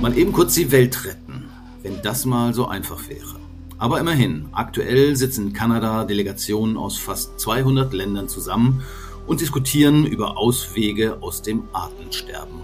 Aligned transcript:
Mal 0.00 0.16
eben 0.16 0.32
kurz 0.32 0.54
die 0.54 0.72
Welt 0.72 1.04
retten, 1.04 1.50
wenn 1.82 2.00
das 2.02 2.24
mal 2.24 2.54
so 2.54 2.66
einfach 2.66 3.08
wäre. 3.08 3.38
Aber 3.76 4.00
immerhin, 4.00 4.48
aktuell 4.52 5.14
sitzen 5.14 5.48
in 5.48 5.52
Kanada 5.52 6.04
Delegationen 6.04 6.76
aus 6.78 6.96
fast 6.96 7.38
200 7.38 7.92
Ländern 7.92 8.28
zusammen 8.28 8.82
und 9.26 9.40
diskutieren 9.40 10.06
über 10.06 10.38
Auswege 10.38 11.18
aus 11.20 11.42
dem 11.42 11.64
Artensterben. 11.72 12.60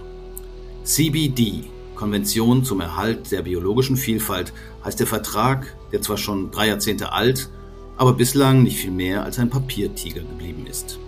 CBD, 0.83 1.65
Konvention 1.95 2.63
zum 2.63 2.81
Erhalt 2.81 3.31
der 3.31 3.43
biologischen 3.43 3.97
Vielfalt, 3.97 4.51
heißt 4.83 4.99
der 4.99 5.07
Vertrag, 5.07 5.75
der 5.91 6.01
zwar 6.01 6.17
schon 6.17 6.49
drei 6.49 6.67
Jahrzehnte 6.67 7.11
alt, 7.11 7.49
aber 7.97 8.13
bislang 8.13 8.63
nicht 8.63 8.77
viel 8.77 8.91
mehr 8.91 9.23
als 9.23 9.37
ein 9.37 9.49
Papiertiger 9.49 10.21
geblieben 10.21 10.65
ist. 10.67 10.99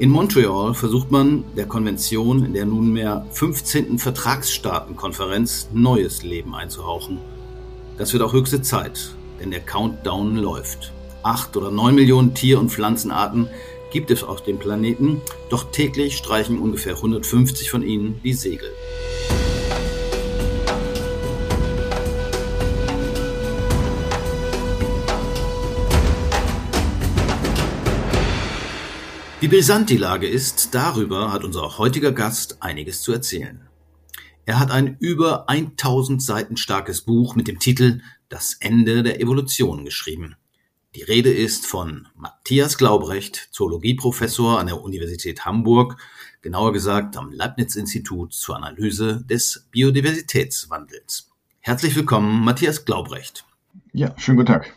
In 0.00 0.08
Montreal 0.08 0.72
versucht 0.72 1.10
man 1.10 1.44
der 1.58 1.66
Konvention 1.66 2.42
in 2.42 2.54
der 2.54 2.64
nunmehr 2.64 3.26
15. 3.32 3.98
Vertragsstaatenkonferenz 3.98 5.68
neues 5.74 6.22
Leben 6.22 6.54
einzuhauchen. 6.54 7.18
Das 7.98 8.14
wird 8.14 8.22
auch 8.22 8.32
höchste 8.32 8.62
Zeit, 8.62 9.14
denn 9.38 9.50
der 9.50 9.60
Countdown 9.60 10.36
läuft. 10.36 10.94
Acht 11.22 11.54
oder 11.54 11.70
neun 11.70 11.96
Millionen 11.96 12.32
Tier- 12.32 12.58
und 12.58 12.70
Pflanzenarten 12.70 13.50
gibt 13.92 14.10
es 14.10 14.24
auf 14.24 14.42
dem 14.42 14.58
Planeten, 14.58 15.20
doch 15.50 15.70
täglich 15.70 16.16
streichen 16.16 16.58
ungefähr 16.58 16.94
150 16.94 17.70
von 17.70 17.82
ihnen 17.82 18.22
die 18.24 18.32
Segel. 18.32 18.70
Wie 29.40 29.48
brisant 29.48 29.88
die 29.88 29.96
Lage 29.96 30.28
ist, 30.28 30.74
darüber 30.74 31.32
hat 31.32 31.44
unser 31.44 31.78
heutiger 31.78 32.12
Gast 32.12 32.62
einiges 32.62 33.00
zu 33.00 33.10
erzählen. 33.10 33.66
Er 34.44 34.60
hat 34.60 34.70
ein 34.70 34.98
über 35.00 35.48
1000 35.48 36.22
Seiten 36.22 36.58
starkes 36.58 37.00
Buch 37.00 37.36
mit 37.36 37.48
dem 37.48 37.58
Titel 37.58 38.02
Das 38.28 38.58
Ende 38.60 39.02
der 39.02 39.18
Evolution 39.18 39.86
geschrieben. 39.86 40.36
Die 40.94 41.02
Rede 41.02 41.32
ist 41.32 41.66
von 41.66 42.06
Matthias 42.14 42.76
Glaubrecht, 42.76 43.48
Zoologieprofessor 43.50 44.60
an 44.60 44.66
der 44.66 44.82
Universität 44.82 45.46
Hamburg, 45.46 45.96
genauer 46.42 46.74
gesagt 46.74 47.16
am 47.16 47.32
Leibniz-Institut 47.32 48.34
zur 48.34 48.56
Analyse 48.56 49.24
des 49.24 49.68
Biodiversitätswandels. 49.70 51.30
Herzlich 51.60 51.96
willkommen, 51.96 52.44
Matthias 52.44 52.84
Glaubrecht. 52.84 53.46
Ja, 53.94 54.12
schönen 54.18 54.36
guten 54.36 54.52
Tag. 54.52 54.74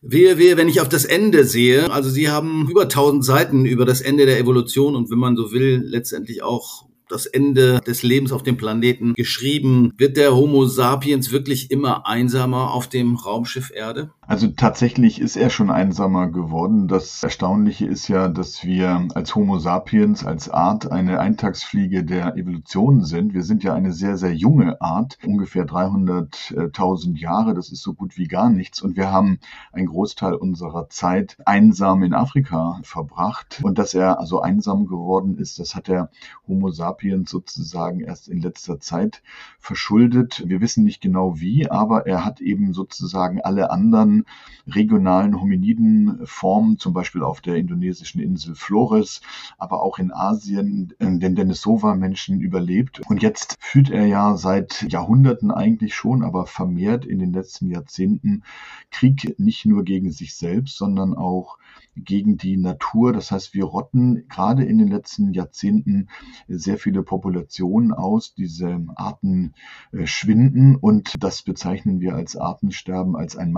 Wehe, 0.00 0.38
wehe, 0.38 0.56
wenn 0.56 0.68
ich 0.68 0.80
auf 0.80 0.88
das 0.88 1.04
Ende 1.04 1.44
sehe. 1.44 1.90
Also 1.90 2.08
Sie 2.08 2.30
haben 2.30 2.68
über 2.70 2.82
1000 2.82 3.24
Seiten 3.24 3.64
über 3.64 3.84
das 3.84 4.00
Ende 4.00 4.26
der 4.26 4.38
Evolution 4.38 4.94
und 4.94 5.10
wenn 5.10 5.18
man 5.18 5.36
so 5.36 5.52
will, 5.52 5.82
letztendlich 5.84 6.42
auch 6.42 6.86
das 7.08 7.26
Ende 7.26 7.80
des 7.86 8.02
Lebens 8.02 8.32
auf 8.32 8.42
dem 8.42 8.56
Planeten 8.56 9.14
geschrieben. 9.14 9.92
Wird 9.96 10.16
der 10.16 10.36
Homo 10.36 10.66
sapiens 10.66 11.32
wirklich 11.32 11.70
immer 11.70 12.06
einsamer 12.06 12.72
auf 12.72 12.88
dem 12.88 13.16
Raumschiff 13.16 13.72
Erde? 13.74 14.10
Also 14.28 14.46
tatsächlich 14.48 15.22
ist 15.22 15.36
er 15.36 15.48
schon 15.48 15.70
einsamer 15.70 16.26
geworden. 16.28 16.86
Das 16.86 17.22
Erstaunliche 17.22 17.86
ist 17.86 18.08
ja, 18.08 18.28
dass 18.28 18.62
wir 18.62 19.08
als 19.14 19.34
Homo 19.34 19.58
sapiens, 19.58 20.22
als 20.26 20.50
Art 20.50 20.92
eine 20.92 21.18
Eintagsfliege 21.18 22.04
der 22.04 22.36
Evolution 22.36 23.06
sind. 23.06 23.32
Wir 23.32 23.42
sind 23.42 23.64
ja 23.64 23.72
eine 23.72 23.90
sehr, 23.94 24.18
sehr 24.18 24.34
junge 24.34 24.82
Art, 24.82 25.16
ungefähr 25.24 25.64
300.000 25.66 27.16
Jahre. 27.16 27.54
Das 27.54 27.72
ist 27.72 27.80
so 27.80 27.94
gut 27.94 28.18
wie 28.18 28.28
gar 28.28 28.50
nichts. 28.50 28.82
Und 28.82 28.98
wir 28.98 29.10
haben 29.10 29.38
einen 29.72 29.86
Großteil 29.86 30.34
unserer 30.34 30.90
Zeit 30.90 31.38
einsam 31.46 32.02
in 32.02 32.12
Afrika 32.12 32.80
verbracht. 32.82 33.60
Und 33.62 33.78
dass 33.78 33.94
er 33.94 34.20
also 34.20 34.42
einsam 34.42 34.86
geworden 34.88 35.38
ist, 35.38 35.58
das 35.58 35.74
hat 35.74 35.88
der 35.88 36.10
Homo 36.46 36.68
sapiens 36.68 37.30
sozusagen 37.30 38.00
erst 38.00 38.28
in 38.28 38.42
letzter 38.42 38.78
Zeit 38.78 39.22
verschuldet. 39.58 40.42
Wir 40.44 40.60
wissen 40.60 40.84
nicht 40.84 41.00
genau 41.00 41.40
wie, 41.40 41.70
aber 41.70 42.06
er 42.06 42.26
hat 42.26 42.42
eben 42.42 42.74
sozusagen 42.74 43.40
alle 43.40 43.70
anderen 43.70 44.17
regionalen 44.66 45.40
Hominidenformen, 45.40 46.78
zum 46.78 46.92
Beispiel 46.92 47.22
auf 47.22 47.40
der 47.40 47.56
indonesischen 47.56 48.20
Insel 48.20 48.54
Flores, 48.54 49.20
aber 49.58 49.82
auch 49.82 49.98
in 49.98 50.12
Asien, 50.12 50.94
den 51.00 51.34
Denisova-Menschen 51.34 52.40
überlebt. 52.40 53.00
Und 53.08 53.22
jetzt 53.22 53.56
führt 53.60 53.90
er 53.90 54.06
ja 54.06 54.36
seit 54.36 54.86
Jahrhunderten 54.90 55.50
eigentlich 55.50 55.94
schon, 55.94 56.22
aber 56.22 56.46
vermehrt 56.46 57.04
in 57.04 57.18
den 57.18 57.32
letzten 57.32 57.70
Jahrzehnten 57.70 58.42
Krieg 58.90 59.34
nicht 59.38 59.66
nur 59.66 59.84
gegen 59.84 60.10
sich 60.10 60.34
selbst, 60.34 60.76
sondern 60.76 61.14
auch 61.14 61.58
gegen 62.04 62.36
die 62.36 62.56
Natur. 62.56 63.12
Das 63.12 63.30
heißt, 63.30 63.54
wir 63.54 63.64
rotten 63.64 64.28
gerade 64.28 64.64
in 64.64 64.78
den 64.78 64.88
letzten 64.88 65.32
Jahrzehnten 65.32 66.08
sehr 66.46 66.78
viele 66.78 67.02
Populationen 67.02 67.92
aus. 67.92 68.34
Diese 68.34 68.84
Arten 68.94 69.54
äh, 69.92 70.06
schwinden 70.06 70.76
und 70.76 71.22
das 71.22 71.42
bezeichnen 71.42 72.00
wir 72.00 72.14
als 72.14 72.36
Artensterben, 72.36 73.16
als 73.16 73.36
ein 73.36 73.52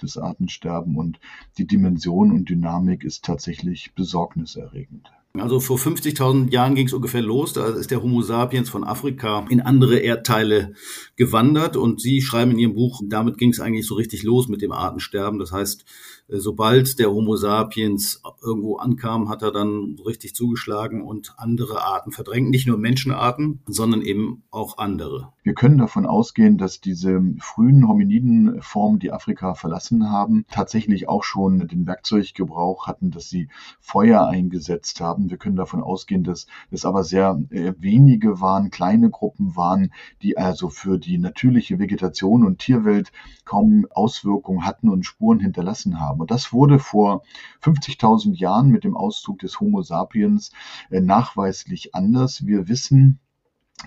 massenhaftes 0.00 0.16
Artensterben 0.16 0.96
und 0.96 1.20
die 1.58 1.66
Dimension 1.66 2.32
und 2.32 2.48
Dynamik 2.48 3.04
ist 3.04 3.24
tatsächlich 3.24 3.92
besorgniserregend. 3.94 5.10
Also 5.38 5.60
vor 5.60 5.78
50.000 5.78 6.50
Jahren 6.50 6.74
ging 6.74 6.88
es 6.88 6.92
ungefähr 6.92 7.22
los. 7.22 7.52
Da 7.52 7.68
ist 7.68 7.92
der 7.92 8.02
Homo 8.02 8.20
sapiens 8.20 8.68
von 8.68 8.82
Afrika 8.82 9.46
in 9.48 9.60
andere 9.60 9.98
Erdteile 9.98 10.72
gewandert. 11.14 11.76
Und 11.76 12.00
Sie 12.00 12.20
schreiben 12.20 12.50
in 12.50 12.58
Ihrem 12.58 12.74
Buch, 12.74 13.00
damit 13.04 13.38
ging 13.38 13.50
es 13.50 13.60
eigentlich 13.60 13.86
so 13.86 13.94
richtig 13.94 14.24
los 14.24 14.48
mit 14.48 14.60
dem 14.60 14.72
Artensterben. 14.72 15.38
Das 15.38 15.52
heißt, 15.52 15.84
äh, 16.30 16.38
sobald 16.38 16.98
der 16.98 17.10
Homo 17.10 17.36
sapiens 17.36 18.22
irgendwo 18.42 18.76
ankam, 18.76 19.28
hat 19.28 19.42
er 19.42 19.52
dann 19.52 19.96
richtig 20.04 20.34
zugeschlagen 20.34 21.02
und 21.02 21.34
andere 21.36 21.82
Arten 21.82 22.12
verdrängt. 22.12 22.50
Nicht 22.50 22.66
nur 22.66 22.78
Menschenarten, 22.78 23.60
sondern 23.66 24.02
eben 24.02 24.42
auch 24.50 24.78
andere. 24.78 25.32
Wir 25.42 25.54
können 25.54 25.78
davon 25.78 26.06
ausgehen, 26.06 26.58
dass 26.58 26.80
diese 26.80 27.20
frühen 27.40 27.88
Hominidenformen, 27.88 28.98
die 28.98 29.12
Afrika 29.12 29.54
verlassen 29.54 30.10
haben, 30.10 30.44
tatsächlich 30.50 31.08
auch 31.08 31.24
schon 31.24 31.66
den 31.68 31.86
Werkzeuggebrauch 31.86 32.86
hatten, 32.86 33.10
dass 33.10 33.28
sie 33.28 33.48
Feuer 33.80 34.26
eingesetzt 34.26 35.00
haben. 35.00 35.19
Wir 35.28 35.36
können 35.36 35.56
davon 35.56 35.82
ausgehen, 35.82 36.24
dass 36.24 36.46
es 36.70 36.84
aber 36.84 37.04
sehr 37.04 37.42
äh, 37.50 37.74
wenige 37.78 38.40
waren, 38.40 38.70
kleine 38.70 39.10
Gruppen 39.10 39.56
waren, 39.56 39.92
die 40.22 40.38
also 40.38 40.68
für 40.68 40.98
die 40.98 41.18
natürliche 41.18 41.78
Vegetation 41.78 42.46
und 42.46 42.60
Tierwelt 42.60 43.12
kaum 43.44 43.86
Auswirkungen 43.90 44.64
hatten 44.64 44.88
und 44.88 45.04
Spuren 45.04 45.40
hinterlassen 45.40 46.00
haben. 46.00 46.20
Und 46.20 46.30
das 46.30 46.52
wurde 46.52 46.78
vor 46.78 47.22
50.000 47.62 48.36
Jahren 48.36 48.70
mit 48.70 48.84
dem 48.84 48.96
Auszug 48.96 49.40
des 49.40 49.60
Homo 49.60 49.82
sapiens 49.82 50.52
äh, 50.90 51.00
nachweislich 51.00 51.94
anders. 51.94 52.46
Wir 52.46 52.68
wissen, 52.68 53.18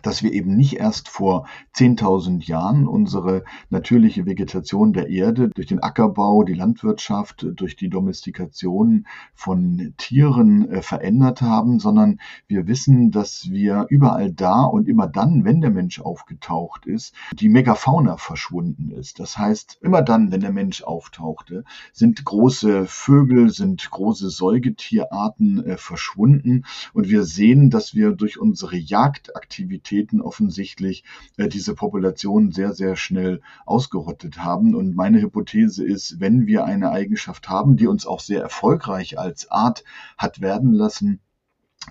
dass 0.01 0.23
wir 0.23 0.33
eben 0.33 0.55
nicht 0.55 0.77
erst 0.77 1.07
vor 1.07 1.47
10.000 1.75 2.45
Jahren 2.45 2.87
unsere 2.87 3.43
natürliche 3.69 4.25
Vegetation 4.25 4.93
der 4.93 5.09
Erde 5.09 5.49
durch 5.49 5.67
den 5.67 5.83
Ackerbau, 5.83 6.43
die 6.43 6.53
Landwirtschaft, 6.53 7.45
durch 7.55 7.75
die 7.75 7.89
Domestikation 7.89 9.05
von 9.33 9.93
Tieren 9.97 10.69
äh, 10.69 10.81
verändert 10.81 11.41
haben, 11.41 11.79
sondern 11.79 12.19
wir 12.47 12.67
wissen, 12.67 13.11
dass 13.11 13.49
wir 13.49 13.85
überall 13.89 14.31
da 14.31 14.63
und 14.63 14.87
immer 14.87 15.07
dann, 15.07 15.45
wenn 15.45 15.61
der 15.61 15.71
Mensch 15.71 15.99
aufgetaucht 15.99 16.85
ist, 16.85 17.13
die 17.33 17.49
Megafauna 17.49 18.17
verschwunden 18.17 18.91
ist. 18.91 19.19
Das 19.19 19.37
heißt, 19.37 19.79
immer 19.81 20.01
dann, 20.01 20.31
wenn 20.31 20.41
der 20.41 20.51
Mensch 20.51 20.83
auftauchte, 20.83 21.63
sind 21.91 22.23
große 22.25 22.85
Vögel, 22.87 23.49
sind 23.49 23.89
große 23.89 24.29
Säugetierarten 24.29 25.65
äh, 25.65 25.77
verschwunden 25.77 26.65
und 26.93 27.09
wir 27.09 27.23
sehen, 27.23 27.69
dass 27.69 27.93
wir 27.93 28.11
durch 28.11 28.39
unsere 28.39 28.77
Jagdaktivität 28.77 29.82
Aktivitäten 29.83 30.21
offensichtlich 30.21 31.03
äh, 31.35 31.49
diese 31.49 31.75
Population 31.75 32.53
sehr, 32.53 32.71
sehr 32.71 32.95
schnell 32.95 33.41
ausgerottet 33.65 34.37
haben. 34.37 34.75
Und 34.75 34.95
meine 34.95 35.21
Hypothese 35.21 35.85
ist, 35.85 36.21
wenn 36.21 36.47
wir 36.47 36.63
eine 36.63 36.91
Eigenschaft 36.91 37.49
haben, 37.49 37.75
die 37.75 37.87
uns 37.87 38.05
auch 38.05 38.21
sehr 38.21 38.41
erfolgreich 38.41 39.19
als 39.19 39.51
Art 39.51 39.83
hat 40.17 40.39
werden 40.39 40.71
lassen, 40.71 41.19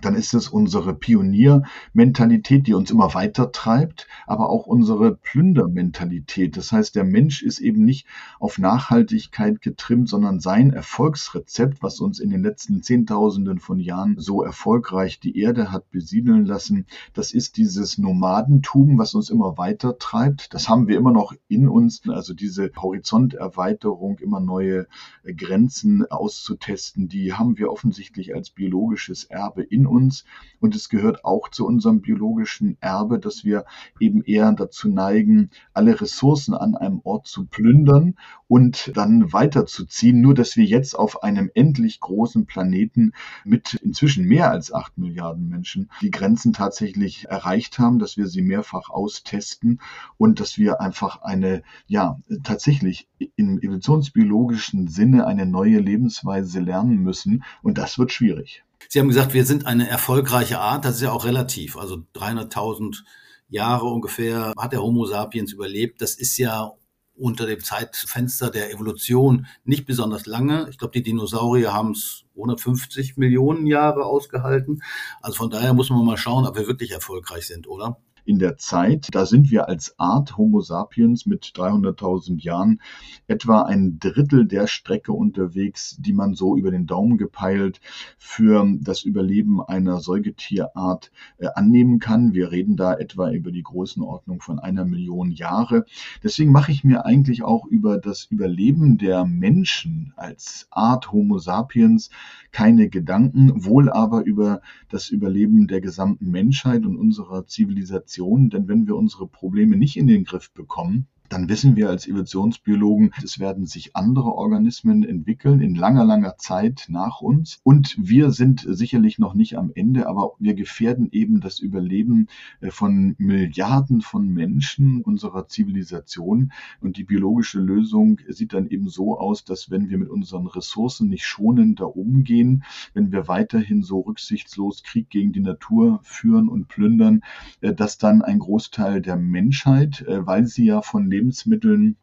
dann 0.01 0.15
ist 0.15 0.35
es 0.35 0.49
unsere 0.49 0.95
Pioniermentalität, 0.95 2.67
die 2.67 2.75
uns 2.75 2.91
immer 2.91 3.15
weiter 3.15 3.53
treibt, 3.53 4.07
aber 4.27 4.51
auch 4.51 4.67
unsere 4.67 5.15
Plündermentalität. 5.15 6.57
Das 6.57 6.73
heißt, 6.73 6.95
der 6.95 7.05
Mensch 7.05 7.43
ist 7.43 7.61
eben 7.61 7.85
nicht 7.85 8.07
auf 8.41 8.59
Nachhaltigkeit 8.59 9.61
getrimmt, 9.61 10.09
sondern 10.09 10.41
sein 10.41 10.73
Erfolgsrezept, 10.73 11.83
was 11.83 12.01
uns 12.01 12.21
in 12.21 12.31
den 12.31 12.43
letzten 12.43 12.83
Zehntausenden 12.83 13.59
von 13.59 13.79
Jahren 13.79 14.17
so 14.19 14.43
erfolgreich 14.43 15.21
die 15.21 15.39
Erde 15.39 15.71
hat 15.71 15.91
besiedeln 15.91 16.47
lassen, 16.47 16.87
das 17.13 17.33
ist 17.33 17.57
dieses 17.57 17.99
Nomadentum, 17.99 18.99
was 18.99 19.15
uns 19.15 19.31
immer 19.31 19.59
weiter 19.59 19.99
treibt. 19.99 20.55
Das 20.55 20.69
haben 20.69 20.89
wir 20.89 20.97
immer 20.97 21.13
noch 21.13 21.35
in 21.49 21.69
uns, 21.69 22.03
also 22.09 22.35
diese 22.35 22.71
Horizonterweiterung, 22.77 24.19
immer 24.19 24.41
neue 24.41 24.87
Grenzen 25.25 26.05
auszutesten, 26.11 27.09
die 27.09 27.33
haben 27.33 27.59
wir 27.59 27.71
offensichtlich 27.71 28.35
als 28.35 28.51
biologisches 28.51 29.25
Erbe 29.25 29.63
in 29.63 29.82
in 29.83 29.87
uns 29.87 30.25
und 30.61 30.77
es 30.77 30.89
gehört 30.89 31.25
auch 31.25 31.49
zu 31.49 31.67
unserem 31.67 32.03
biologischen 32.03 32.77
Erbe, 32.81 33.19
dass 33.19 33.45
wir 33.45 33.65
eben 33.99 34.23
eher 34.23 34.53
dazu 34.53 34.89
neigen, 34.89 35.51
alle 35.75 36.01
Ressourcen 36.01 36.55
an 36.55 36.77
einem 36.77 37.01
Ort 37.03 37.27
zu 37.27 37.47
plündern 37.47 38.15
und 38.47 38.93
dann 38.95 39.33
weiterzuziehen. 39.33 40.21
Nur 40.21 40.35
dass 40.35 40.57
wir 40.57 40.65
jetzt 40.65 40.97
auf 40.97 41.25
einem 41.25 41.51
endlich 41.55 41.99
großen 41.99 42.47
Planeten 42.47 43.13
mit 43.45 43.75
inzwischen 43.75 44.25
mehr 44.25 44.53
als 44.53 44.73
acht 44.73 44.97
Milliarden 44.99 45.49
Menschen 45.49 45.91
die 46.01 46.13
Grenzen 46.13 46.53
tatsächlich 46.53 47.27
erreicht 47.29 47.81
haben, 47.81 47.99
dass 47.99 48.17
wir 48.17 48.29
sie 48.29 48.43
mehrfach 48.43 48.89
austesten 48.89 49.81
und 50.17 50.39
dass 50.39 50.59
wir 50.59 50.81
einfach 50.81 51.23
eine, 51.23 51.65
ja, 51.89 52.19
tatsächlich 52.45 53.09
im 53.35 53.59
evolutionsbiologischen 53.59 54.87
Sinne 54.87 55.27
eine 55.27 55.45
neue 55.45 55.81
Lebensweise 55.81 56.61
lernen 56.61 56.99
müssen. 56.99 57.43
Und 57.63 57.79
das 57.79 57.99
wird 57.99 58.13
schwierig. 58.13 58.63
Sie 58.89 58.99
haben 58.99 59.09
gesagt, 59.09 59.35
wir 59.35 59.45
sind 59.45 59.67
eine 59.67 59.89
erfolgreiche 59.89 60.61
Art. 60.61 60.85
Das 60.85 60.97
ist 60.97 61.03
ja 61.03 61.13
auch 61.13 61.25
relativ. 61.25 61.77
Also 61.77 62.05
300.000 62.15 63.03
Jahre 63.49 63.87
ungefähr 63.87 64.53
hat 64.59 64.73
der 64.73 64.83
Homo 64.83 65.07
sapiens 65.07 65.53
überlebt. 65.53 66.01
Das 66.01 66.15
ist 66.15 66.37
ja 66.39 66.73
unter 67.15 67.47
dem 67.47 67.61
Zeitfenster 67.61 68.51
der 68.51 68.73
Evolution 68.73 69.47
nicht 69.65 69.87
besonders 69.87 70.27
lange. 70.27 70.69
Ich 70.71 70.79
glaube, 70.79 70.93
die 70.93 71.03
Dinosaurier 71.03 71.73
haben 71.73 71.93
es 71.93 72.25
150 72.35 73.17
Millionen 73.17 73.67
Jahre 73.67 74.05
ausgehalten. 74.07 74.83
Also 75.21 75.37
von 75.37 75.51
daher 75.51 75.75
muss 75.75 75.91
man 75.91 76.05
mal 76.05 76.17
schauen, 76.17 76.47
ob 76.47 76.57
wir 76.57 76.67
wirklich 76.67 76.93
erfolgreich 76.93 77.47
sind, 77.47 77.69
oder? 77.69 77.99
In 78.25 78.39
der 78.39 78.57
Zeit. 78.57 79.09
Da 79.13 79.27
sind 79.27 79.51
wir 79.51 79.69
als 79.69 79.99
Art 79.99 80.37
Homo 80.37 80.61
sapiens 80.61 81.27
mit 81.27 81.45
300.000 81.45 82.41
Jahren 82.41 82.81
etwa 83.27 83.63
ein 83.63 83.99
Drittel 83.99 84.47
der 84.47 84.67
Strecke 84.67 85.13
unterwegs, 85.13 85.97
die 85.99 86.13
man 86.13 86.35
so 86.35 86.57
über 86.57 86.71
den 86.71 86.87
Daumen 86.87 87.19
gepeilt 87.19 87.81
für 88.19 88.67
das 88.81 89.03
Überleben 89.03 89.61
einer 89.63 90.01
Säugetierart 90.01 91.11
äh, 91.39 91.49
annehmen 91.55 91.99
kann. 91.99 92.35
Wir 92.35 92.51
reden 92.51 92.77
da 92.77 92.95
etwa 92.95 93.31
über 93.31 93.51
die 93.51 93.63
Größenordnung 93.63 94.41
von 94.41 94.59
einer 94.59 94.85
Million 94.85 95.31
Jahre. 95.31 95.85
Deswegen 96.23 96.53
mache 96.53 96.73
ich 96.73 96.85
mir 96.85 97.05
eigentlich 97.05 97.43
auch 97.43 97.67
über 97.67 97.99
das 97.99 98.25
Überleben 98.25 98.99
der 98.99 99.25
Menschen 99.25 100.13
als 100.17 100.69
Art 100.71 101.13
Homo 101.13 101.39
sapiens 101.39 102.11
keine 102.53 102.89
Gedanken, 102.89 103.65
wohl 103.65 103.91
aber 103.91 104.25
über 104.25 104.61
das 104.89 105.09
Überleben 105.09 105.67
der 105.67 105.81
gesamten 105.81 106.31
Menschheit 106.31 106.85
und 106.85 106.97
unserer 106.97 107.47
Zivilisation. 107.47 108.12
Denn 108.19 108.69
wenn 108.69 108.87
wir 108.87 108.97
unsere 108.97 109.27
Probleme 109.27 109.77
nicht 109.77 109.97
in 109.97 110.07
den 110.07 110.25
Griff 110.25 110.51
bekommen, 110.53 111.07
dann 111.33 111.49
wissen 111.49 111.77
wir 111.77 111.89
als 111.89 112.07
Evolutionsbiologen, 112.07 113.15
es 113.25 113.39
werden 113.39 113.65
sich 113.65 113.97
andere 113.97 114.35
Organismen 114.35 115.03
entwickeln 115.03 115.63
in 115.63 115.75
langer, 115.75 116.05
langer 116.05 116.37
Zeit 116.37 116.89
nach 116.91 117.23
uns. 117.23 117.59
Und 117.63 117.97
wir 117.99 118.33
sind 118.33 118.67
sicherlich 118.69 119.19
noch 119.19 119.33
nicht 119.33 119.57
am 119.57 119.73
Ende, 119.75 120.09
aber 120.09 120.33
wir 120.39 120.53
gefährden 120.53 121.09
eben 121.11 121.41
das 121.41 121.59
Überleben 121.59 122.29
äh, 122.61 122.71
von 122.71 123.15
Milliarden 123.17 124.03
von 124.03 124.29
Menschen 124.29 125.01
unserer 125.01 125.49
Zivilisation. 125.49 126.53
Und 126.83 126.99
die 126.99 127.05
biologische 127.05 127.61
Lösung 127.61 128.21
sieht 128.29 128.53
dann 128.53 128.69
eben 128.69 128.91
so 128.91 129.19
aus, 129.19 129.43
dass 129.43 129.71
wenn 129.71 129.89
wir 129.89 129.97
mit 129.97 130.11
unseren 130.11 130.47
Ressourcen 130.47 131.09
nicht 131.09 131.25
schonender 131.25 131.97
umgehen, 131.97 132.63
wenn 132.93 133.11
wir 133.11 133.27
weiterhin 133.27 133.83
so 133.83 134.01
rücksichtslos 134.01 134.83
Krieg 134.83 135.09
gegen 135.09 135.33
die 135.33 135.41
Natur 135.41 136.01
führen 136.03 136.51
und 136.51 136.69
plündern, 136.69 137.23
äh, 137.63 137.73
dass 137.73 137.97
dann 137.97 138.21
ein 138.21 138.39
Großteil 138.39 139.01
der 139.01 139.17
Menschheit, 139.17 140.03
äh, 140.03 140.27
weil 140.27 140.45
sie 140.47 140.67
ja 140.67 140.83
von 140.83 141.09
Leben 141.09 141.22
Lebensmitteln, 141.23 141.97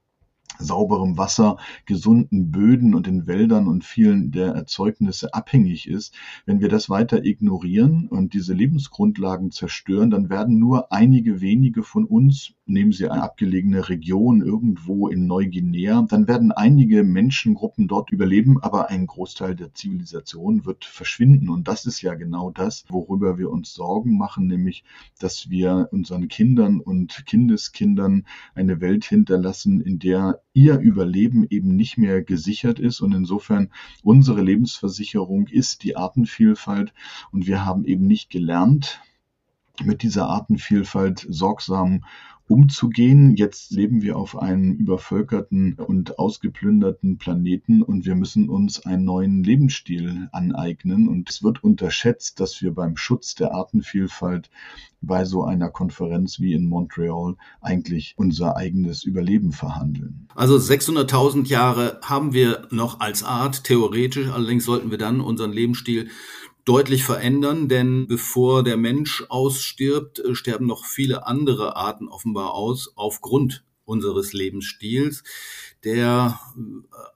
sauberem 0.60 1.18
Wasser, 1.18 1.58
gesunden 1.86 2.52
Böden 2.52 2.94
und 2.94 3.08
den 3.08 3.26
Wäldern 3.26 3.68
und 3.68 3.84
vielen 3.84 4.32
der 4.32 4.54
Erzeugnisse 4.54 5.34
abhängig 5.34 5.88
ist. 5.88 6.14
Wenn 6.46 6.60
wir 6.60 6.70
das 6.70 6.90
weiter 6.90 7.26
ignorieren 7.26 8.08
und 8.08 8.34
diese 8.34 8.54
Lebensgrundlagen 8.54 9.52
zerstören, 9.52 10.12
dann 10.12 10.30
werden 10.30 10.60
nur 10.60 10.92
einige 10.92 11.42
wenige 11.42 11.84
von 11.84 12.06
uns 12.06 12.54
nehmen 12.70 12.92
Sie 12.92 13.10
eine 13.10 13.24
abgelegene 13.24 13.90
Region 13.90 14.42
irgendwo 14.42 15.08
in 15.08 15.28
Neuguinea, 15.28 16.06
dann 16.08 16.28
werden 16.28 16.52
einige 16.52 17.04
Menschengruppen 17.04 17.88
dort 17.88 18.12
überleben, 18.12 18.62
aber 18.62 18.90
ein 18.90 19.08
Großteil 19.08 19.56
der 19.56 19.74
Zivilisation 19.74 20.66
wird 20.66 20.86
verschwinden. 20.86 21.50
Und 21.50 21.68
das 21.68 21.86
ist 21.86 22.02
ja 22.02 22.14
genau 22.14 22.52
das, 22.52 22.86
worüber 22.88 23.38
wir 23.38 23.50
uns 23.50 23.74
Sorgen 23.74 24.18
machen, 24.18 24.48
nämlich, 24.48 24.84
dass 25.20 25.50
wir 25.50 25.90
unseren 25.92 26.28
Kindern 26.28 26.80
und 26.80 27.26
Kindeskindern 27.26 28.26
eine 28.54 28.80
Welt 28.82 29.04
hinterlassen, 29.04 29.82
in 29.82 30.00
der 30.00 30.42
ihr 30.54 30.80
Überleben 30.80 31.46
eben 31.50 31.76
nicht 31.76 31.98
mehr 31.98 32.22
gesichert 32.22 32.80
ist. 32.80 33.02
Und 33.02 33.14
insofern 33.14 33.70
unsere 34.04 34.42
Lebensversicherung 34.42 35.48
ist 35.48 35.84
die 35.84 35.96
Artenvielfalt. 35.96 36.94
Und 37.32 37.48
wir 37.48 37.66
haben 37.66 37.86
eben 37.86 38.08
nicht 38.08 38.30
gelernt, 38.30 39.02
mit 39.84 40.04
dieser 40.04 40.28
Artenvielfalt 40.28 41.26
sorgsam 41.30 42.04
umzugehen. 42.50 43.36
Jetzt 43.36 43.72
leben 43.72 44.02
wir 44.02 44.18
auf 44.18 44.38
einem 44.38 44.74
übervölkerten 44.74 45.76
und 45.76 46.18
ausgeplünderten 46.18 47.18
Planeten 47.18 47.84
und 47.84 48.06
wir 48.06 48.16
müssen 48.16 48.50
uns 48.50 48.86
einen 48.86 49.06
neuen 49.06 49.44
Lebensstil 49.44 50.30
aneignen. 50.32 51.08
Und 51.08 51.30
es 51.30 51.44
wird 51.44 51.64
unterschätzt, 51.64 52.40
dass 52.40 52.62
wir 52.62 52.74
beim 52.74 52.98
Schutz 52.98 53.36
der 53.36 53.54
Artenvielfalt 53.54 54.50
bei 55.02 55.26
so 55.26 55.44
einer 55.44 55.70
Konferenz 55.70 56.40
wie 56.40 56.54
in 56.54 56.66
Montreal 56.66 57.36
eigentlich 57.62 58.16
unser 58.18 58.58
eigenes 58.58 59.04
Überleben 59.04 59.52
verhandeln. 59.52 60.28
Also 60.36 60.58
600.000 60.58 61.48
Jahre 61.48 62.00
haben 62.04 62.34
wir 62.34 62.68
noch 62.72 63.00
als 63.00 63.24
Art, 63.24 63.64
theoretisch. 63.64 64.28
Allerdings 64.30 64.66
sollten 64.66 64.92
wir 64.92 64.98
dann 64.98 65.22
unseren 65.22 65.54
Lebensstil 65.54 66.10
deutlich 66.66 67.04
verändern, 67.04 67.68
denn 67.68 68.08
bevor 68.08 68.64
der 68.64 68.78
Mensch 68.78 69.24
ausstirbt, 69.30 70.20
äh, 70.20 70.36
sterben 70.36 70.68
noch 70.68 70.86
viele 70.86 71.26
andere 71.26 71.76
Arten 71.76 72.08
offenbar 72.08 72.54
aus 72.54 72.94
aufgrund 72.96 73.64
unseres 73.90 74.34
Lebensstils. 74.34 75.24
Der 75.84 76.40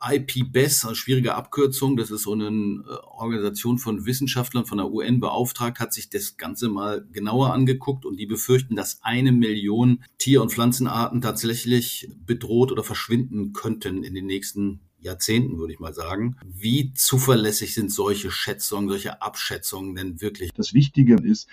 äh, 0.02 0.18
IPBES, 0.18 0.86
eine 0.86 0.96
schwierige 0.96 1.36
Abkürzung, 1.36 1.96
das 1.96 2.12
ist 2.12 2.24
so 2.24 2.34
eine 2.34 2.48
äh, 2.48 2.94
Organisation 3.06 3.78
von 3.78 4.06
Wissenschaftlern 4.06 4.66
von 4.66 4.80
der 4.80 4.92
UN 4.92 5.20
beauftragt, 5.20 5.80
hat 5.80 5.94
sich 5.94 6.10
das 6.10 6.38
Ganze 6.38 6.70
mal 6.70 7.06
genauer 7.12 7.54
angeguckt 7.54 8.06
und 8.06 8.18
die 8.18 8.26
befürchten, 8.26 8.76
dass 8.76 9.04
eine 9.04 9.32
Million 9.32 10.04
Tier- 10.18 10.42
und 10.42 10.52
Pflanzenarten 10.52 11.22
tatsächlich 11.22 12.10
bedroht 12.26 12.72
oder 12.72 12.84
verschwinden 12.84 13.54
könnten 13.54 14.04
in 14.04 14.16
den 14.16 14.26
nächsten 14.26 14.82
Jahrzehnten, 15.04 15.58
würde 15.58 15.74
ich 15.74 15.80
mal 15.80 15.94
sagen. 15.94 16.38
Wie 16.46 16.94
zuverlässig 16.94 17.74
sind 17.74 17.92
solche 17.92 18.32
Schätzungen, 18.32 18.90
solche 18.90 19.22
Abschätzungen 19.22 19.96
denn 19.96 20.22
wirklich? 20.22 20.52
Das 20.54 20.74
Wichtige 20.74 21.16
ist, 21.16 21.48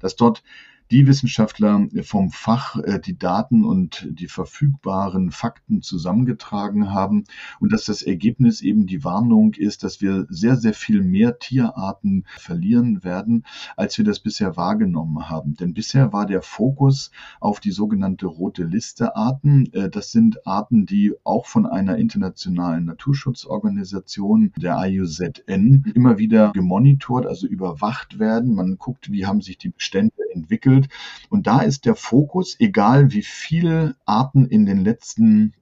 dass 0.00 0.16
dort 0.16 0.42
die 0.90 1.06
Wissenschaftler 1.06 1.86
vom 2.02 2.30
Fach 2.30 2.76
äh, 2.76 2.98
die 2.98 3.18
Daten 3.18 3.64
und 3.64 4.08
die 4.10 4.26
verfügbaren 4.26 5.30
Fakten 5.30 5.82
zusammengetragen 5.82 6.92
haben 6.92 7.24
und 7.60 7.72
dass 7.72 7.84
das 7.84 8.02
Ergebnis 8.02 8.62
eben 8.62 8.86
die 8.86 9.04
Warnung 9.04 9.54
ist, 9.54 9.84
dass 9.84 10.00
wir 10.00 10.26
sehr, 10.30 10.56
sehr 10.56 10.72
viel 10.72 11.02
mehr 11.02 11.38
Tierarten 11.38 12.24
verlieren 12.38 13.04
werden, 13.04 13.44
als 13.76 13.98
wir 13.98 14.04
das 14.04 14.20
bisher 14.20 14.56
wahrgenommen 14.56 15.28
haben. 15.28 15.54
Denn 15.54 15.74
bisher 15.74 16.12
war 16.12 16.26
der 16.26 16.42
Fokus 16.42 17.10
auf 17.40 17.60
die 17.60 17.70
sogenannte 17.70 18.26
rote 18.26 18.64
Liste 18.64 19.14
Arten. 19.14 19.70
Äh, 19.72 19.90
das 19.90 20.10
sind 20.10 20.46
Arten, 20.46 20.86
die 20.86 21.12
auch 21.24 21.46
von 21.46 21.66
einer 21.66 21.98
internationalen 21.98 22.86
Naturschutzorganisation, 22.86 24.52
der 24.56 24.78
IUZN, 24.86 25.84
immer 25.94 26.18
wieder 26.18 26.52
gemonitort, 26.52 27.26
also 27.26 27.46
überwacht 27.46 28.18
werden. 28.18 28.54
Man 28.54 28.78
guckt, 28.78 29.12
wie 29.12 29.26
haben 29.26 29.42
sich 29.42 29.58
die 29.58 29.70
Bestände 29.70 30.14
entwickelt 30.32 30.77
entwickelt. 30.78 30.88
Und 31.28 31.46
da 31.46 31.60
ist 31.60 31.84
der 31.86 31.94
Fokus, 31.94 32.56
egal 32.58 33.12
wie 33.12 33.22
viele 33.22 33.96
Arten 34.04 34.46
in 34.46 34.66
den 34.66 34.78
letzten 34.78 35.54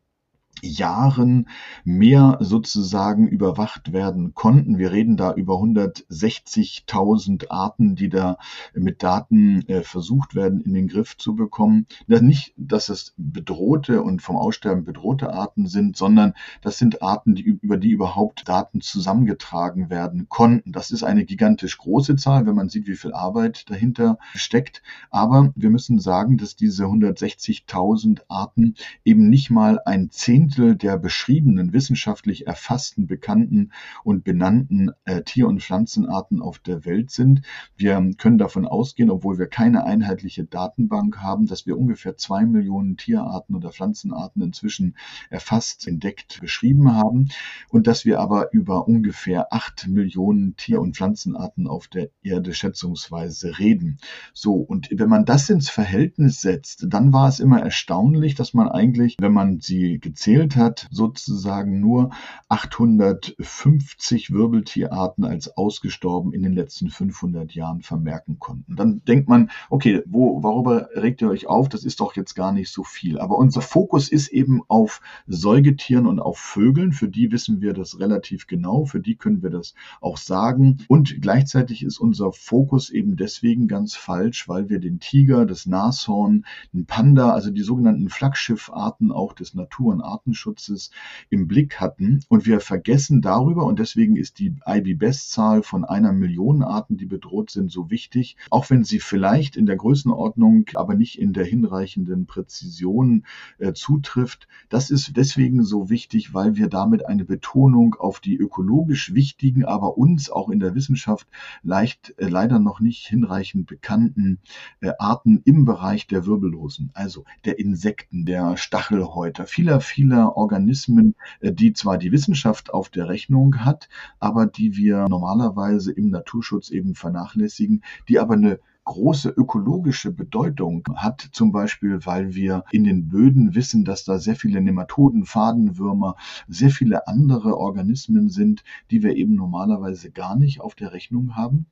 Jahren 0.63 1.49
mehr 1.85 2.39
sozusagen 2.41 3.29
überwacht 3.29 3.93
werden 3.93 4.35
konnten. 4.35 4.79
Wir 4.79 4.91
reden 4.91 5.17
da 5.17 5.35
über 5.35 5.55
160.000 5.55 7.51
Arten, 7.51 7.95
die 7.95 8.09
da 8.09 8.39
mit 8.75 9.03
Daten 9.03 9.69
äh, 9.69 9.83
versucht 9.83 10.35
werden, 10.35 10.63
in 10.63 10.73
den 10.75 10.89
Griff 10.89 11.17
zu 11.19 11.37
bekommen. 11.37 11.87
Nicht, 12.07 12.55
dass 12.57 12.89
es 12.89 13.15
bedrohte 13.17 14.03
und 14.03 14.23
vom 14.23 14.37
Aussterben 14.37 14.85
bedrohte 14.85 15.33
Arten 15.33 15.67
sind, 15.67 15.97
sondern 15.97 16.35
das 16.63 16.79
sind 16.79 17.03
Arten, 17.03 17.35
die, 17.35 17.43
über 17.43 17.77
die 17.77 17.91
überhaupt 17.91 18.49
Daten 18.49 18.81
zusammengetragen 18.81 19.91
werden 19.91 20.29
konnten. 20.29 20.73
Das 20.73 20.91
ist 20.91 21.03
eine 21.03 21.25
gigantisch 21.25 21.77
große 21.79 22.17
Zahl, 22.17 22.47
wenn 22.47 22.55
man 22.55 22.69
sieht, 22.71 22.87
wie 22.87 22.97
viel 22.97 23.13
Arbeit 23.13 23.71
dahinter 23.71 24.19
steckt. 24.35 24.83
Aber 25.11 25.53
wir 25.55 25.71
müssen 25.71 25.99
sagen, 25.99 26.39
dass 26.39 26.57
diese 26.57 26.85
160.000 26.85 28.23
Arten 28.29 28.75
eben 29.05 29.29
nicht 29.29 29.51
mal 29.51 29.81
ein 29.85 30.11
Zehntel 30.11 30.46
Zehntel 30.47 30.76
der 30.76 30.97
beschriebenen, 30.97 31.73
wissenschaftlich 31.73 32.47
erfassten, 32.47 33.07
bekannten 33.07 33.73
und 34.05 34.23
benannten 34.23 34.93
äh, 35.05 35.23
Tier- 35.23 35.49
und 35.49 35.61
Pflanzenarten 35.61 36.41
auf 36.41 36.61
der 36.61 36.85
Welt 36.85 37.11
sind. 37.11 37.43
Wir 37.76 37.97
können 38.17 38.38
davon 38.38 38.65
ausgehen, 38.65 39.11
obwohl 39.11 39.38
wir 39.38 39.49
keine 39.49 39.85
einheitliche 39.85 40.45
Datenbank 40.45 41.19
haben, 41.19 41.47
dass 41.47 41.67
wir 41.67 41.76
ungefähr 41.76 42.17
zwei 42.17 42.45
Millionen 42.45 42.97
Tierarten 42.97 43.57
oder 43.57 43.71
Pflanzenarten 43.71 44.41
inzwischen 44.41 44.97
erfasst, 45.31 45.88
entdeckt, 45.88 46.41
beschrieben 46.41 46.95
haben 46.95 47.29
und 47.69 47.88
dass 47.88 48.05
wir 48.05 48.21
aber 48.21 48.53
über 48.53 48.87
ungefähr 48.87 49.53
acht 49.53 49.88
Millionen 49.88 50.55
Tier- 50.57 50.81
und 50.81 50.97
Pflanzenarten 50.97 51.67
auf 51.67 51.88
der 51.88 52.11
Erde 52.23 52.55
schätzungsweise 52.55 53.59
reden. 53.59 53.99
So, 54.33 54.55
und 54.55 54.88
wenn 54.93 55.09
man 55.09 55.25
das 55.25 55.50
ins 55.50 55.71
Verhältnis 55.71 56.41
setzt, 56.41 56.87
dann 56.88 57.12
war 57.12 57.29
es 57.29 57.41
immer 57.41 57.61
erstaunlich, 57.61 58.37
dass 58.37 58.55
man 58.55 58.69
eigentlich, 58.69 59.17
wenn 59.21 59.33
man 59.33 59.61
sie 59.61 59.99
gezählt 59.99 60.36
hat, 60.37 60.87
sozusagen 60.90 61.81
nur 61.81 62.11
850 62.49 64.33
Wirbeltierarten 64.33 65.25
als 65.25 65.57
ausgestorben 65.57 66.33
in 66.33 66.43
den 66.43 66.52
letzten 66.52 66.90
500 66.90 67.55
Jahren 67.55 67.83
vermerken 67.83 68.38
konnten. 68.38 68.76
Dann 68.76 69.02
denkt 69.05 69.28
man, 69.28 69.50
okay, 69.71 70.02
wo, 70.07 70.43
worüber 70.43 70.90
regt 70.95 71.23
ihr 71.23 71.28
euch 71.28 71.47
auf? 71.47 71.69
Das 71.69 71.85
ist 71.85 72.00
doch 72.00 72.14
jetzt 72.16 72.35
gar 72.35 72.52
nicht 72.52 72.71
so 72.71 72.85
viel. 72.85 73.19
Aber 73.19 73.38
unser 73.38 73.62
Fokus 73.62 74.09
ist 74.09 74.28
eben 74.28 74.62
auf 74.69 75.00
Säugetieren 75.26 76.07
und 76.07 76.21
auf 76.21 76.38
Vögeln. 76.38 76.93
Für 76.93 77.09
die 77.09 77.33
wissen 77.33 77.61
wir 77.61 77.73
das 77.73 77.99
relativ 77.99 78.47
genau. 78.47 78.85
Für 78.85 79.00
die 79.00 79.16
können 79.16 79.43
wir 79.43 79.50
das 79.50 79.75
auch 80.00 80.19
sagen. 80.19 80.85
Und 80.88 81.21
gleichzeitig 81.21 81.83
ist 81.83 81.99
unser 81.99 82.33
Fokus 82.33 82.90
eben 82.90 83.16
deswegen 83.16 83.69
ganz 83.69 83.97
falsch, 83.97 84.49
weil 84.49 84.69
wir 84.69 84.81
den 84.81 85.00
Tiger, 85.00 85.47
das 85.47 85.66
Nashorn, 85.66 86.45
den 86.73 86.87
Panda, 86.87 87.31
also 87.31 87.50
die 87.50 87.62
sogenannten 87.62 88.09
Flaggschiffarten 88.09 89.12
auch 89.12 89.33
des 89.33 89.55
Natur- 89.55 89.95
und 89.95 90.02
Artenschutzes 90.26 90.90
im 91.30 91.47
Blick 91.47 91.80
hatten. 91.80 92.25
Und 92.28 92.47
wir 92.47 92.61
vergessen 92.61 93.23
darüber, 93.23 93.64
und 93.64 93.78
deswegen 93.78 94.16
ist 94.16 94.40
die 94.40 94.56
IB-Best-Zahl 94.66 95.62
von 95.62 95.85
einer 95.85 96.12
Million 96.12 96.62
Arten, 96.62 96.97
die 96.97 97.06
bedroht 97.06 97.50
sind, 97.50 97.71
so 97.71 97.90
wichtig, 97.90 98.37
auch 98.50 98.68
wenn 98.71 98.83
sie 98.83 98.99
vielleicht 98.99 99.56
in 99.56 99.66
der 99.66 99.76
Größenordnung, 99.76 100.66
aber 100.75 100.95
nicht 100.95 101.18
in 101.21 101.33
der 101.33 101.45
hinreichenden 101.45 102.26
Präzision 102.26 103.25
äh, 103.59 103.73
zutrifft. 103.73 104.49
Das 104.68 104.90
ist 104.90 105.16
deswegen 105.16 105.62
so 105.62 105.90
wichtig, 105.90 106.35
weil 106.35 106.56
wir 106.56 106.68
damit 106.68 107.06
eine 107.06 107.25
Betonung 107.25 107.95
auf 107.95 108.18
die 108.18 108.37
ökologisch 108.37 109.14
wichtigen, 109.14 109.64
aber 109.64 109.97
uns 109.97 110.28
auch 110.28 110.49
in 110.49 110.59
der 110.59 110.75
Wissenschaft 110.75 111.28
leicht, 111.62 112.14
äh, 112.18 112.26
leider 112.26 112.59
noch 112.59 112.80
nicht 112.80 113.06
hinreichend 113.06 113.66
bekannten 113.66 114.40
äh, 114.80 114.90
Arten 114.99 115.40
im 115.45 115.64
Bereich 115.64 116.09
der 116.09 116.26
Wirbellosen, 116.26 116.90
also 116.95 117.25
der 117.45 117.61
Insekten, 117.61 118.25
der 118.25 118.56
Stachelhäuter, 118.56 119.47
vieler, 119.47 119.80
vieler 119.80 120.15
Organismen, 120.25 121.14
äh, 121.40 121.52
die 121.52 121.73
zwar 121.73 121.99
die 121.99 122.12
Wissenschaft 122.12 122.73
auf 122.73 122.88
der 122.88 123.08
Rechnung 123.08 123.64
hat, 123.64 123.88
aber 124.18 124.46
die 124.46 124.76
wir 124.76 125.06
normalerweise 125.08 125.92
im 125.92 126.11
Naturschutz 126.11 126.70
eben 126.70 126.94
vernachlässigen, 126.94 127.82
die 128.08 128.18
aber 128.18 128.35
eine 128.35 128.61
große 128.85 129.30
ökologische 129.30 130.12
Bedeutung 130.12 130.85
hat, 130.94 131.20
zum 131.32 131.50
Beispiel, 131.52 132.06
weil 132.06 132.35
wir 132.35 132.64
in 132.70 132.85
den 132.85 133.08
Böden 133.08 133.54
wissen, 133.54 133.85
dass 133.85 134.04
da 134.04 134.18
sehr 134.18 134.37
viele 134.37 134.61
Nematoden, 134.61 135.25
Fadenwürmer, 135.25 136.14
sehr 136.46 136.70
viele 136.70 137.08
andere 137.08 137.58
Organismen 137.58 138.28
sind, 138.28 138.62
die 138.90 139.02
wir 139.02 139.16
eben 139.16 139.35
normalerweise 139.35 140.11
gar 140.12 140.37
nicht 140.37 140.61
auf 140.61 140.76
der 140.76 140.92
Rechnung 140.92 141.35
haben 141.37 141.66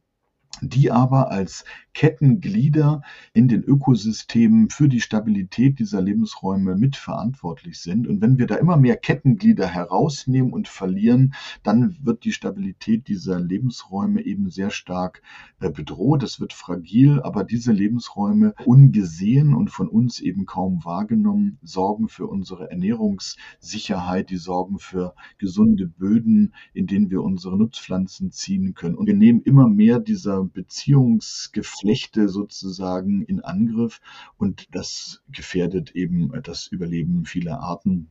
die 0.60 0.90
aber 0.90 1.30
als 1.30 1.64
Kettenglieder 1.94 3.02
in 3.32 3.46
den 3.46 3.62
Ökosystemen 3.62 4.68
für 4.68 4.88
die 4.88 5.00
Stabilität 5.00 5.78
dieser 5.78 6.00
Lebensräume 6.00 6.76
mitverantwortlich 6.76 7.78
sind. 7.78 8.08
Und 8.08 8.20
wenn 8.20 8.36
wir 8.36 8.46
da 8.46 8.56
immer 8.56 8.76
mehr 8.76 8.96
Kettenglieder 8.96 9.66
herausnehmen 9.66 10.52
und 10.52 10.66
verlieren, 10.66 11.34
dann 11.62 11.96
wird 12.02 12.24
die 12.24 12.32
Stabilität 12.32 13.06
dieser 13.06 13.38
Lebensräume 13.38 14.22
eben 14.24 14.50
sehr 14.50 14.70
stark 14.70 15.22
äh, 15.60 15.70
bedroht. 15.70 16.24
Es 16.24 16.40
wird 16.40 16.52
fragil, 16.52 17.22
aber 17.22 17.44
diese 17.44 17.72
Lebensräume 17.72 18.54
ungesehen 18.64 19.54
und 19.54 19.70
von 19.70 19.88
uns 19.88 20.20
eben 20.20 20.46
kaum 20.46 20.84
wahrgenommen 20.84 21.58
sorgen 21.62 22.08
für 22.08 22.26
unsere 22.26 22.70
Ernährungssicherheit, 22.70 24.30
die 24.30 24.36
sorgen 24.36 24.80
für 24.80 25.14
gesunde 25.38 25.86
Böden, 25.86 26.54
in 26.72 26.88
denen 26.88 27.10
wir 27.10 27.22
unsere 27.22 27.56
Nutzpflanzen 27.56 28.32
ziehen 28.32 28.74
können. 28.74 28.96
Und 28.96 29.06
wir 29.06 29.14
nehmen 29.14 29.42
immer 29.42 29.68
mehr 29.68 30.00
dieser 30.00 30.43
Beziehungsgeflechte 30.52 32.28
sozusagen 32.28 33.22
in 33.22 33.40
Angriff 33.40 34.00
und 34.36 34.68
das 34.72 35.22
gefährdet 35.30 35.92
eben 35.92 36.32
das 36.42 36.66
Überleben 36.66 37.24
vieler 37.24 37.60
Arten 37.60 38.08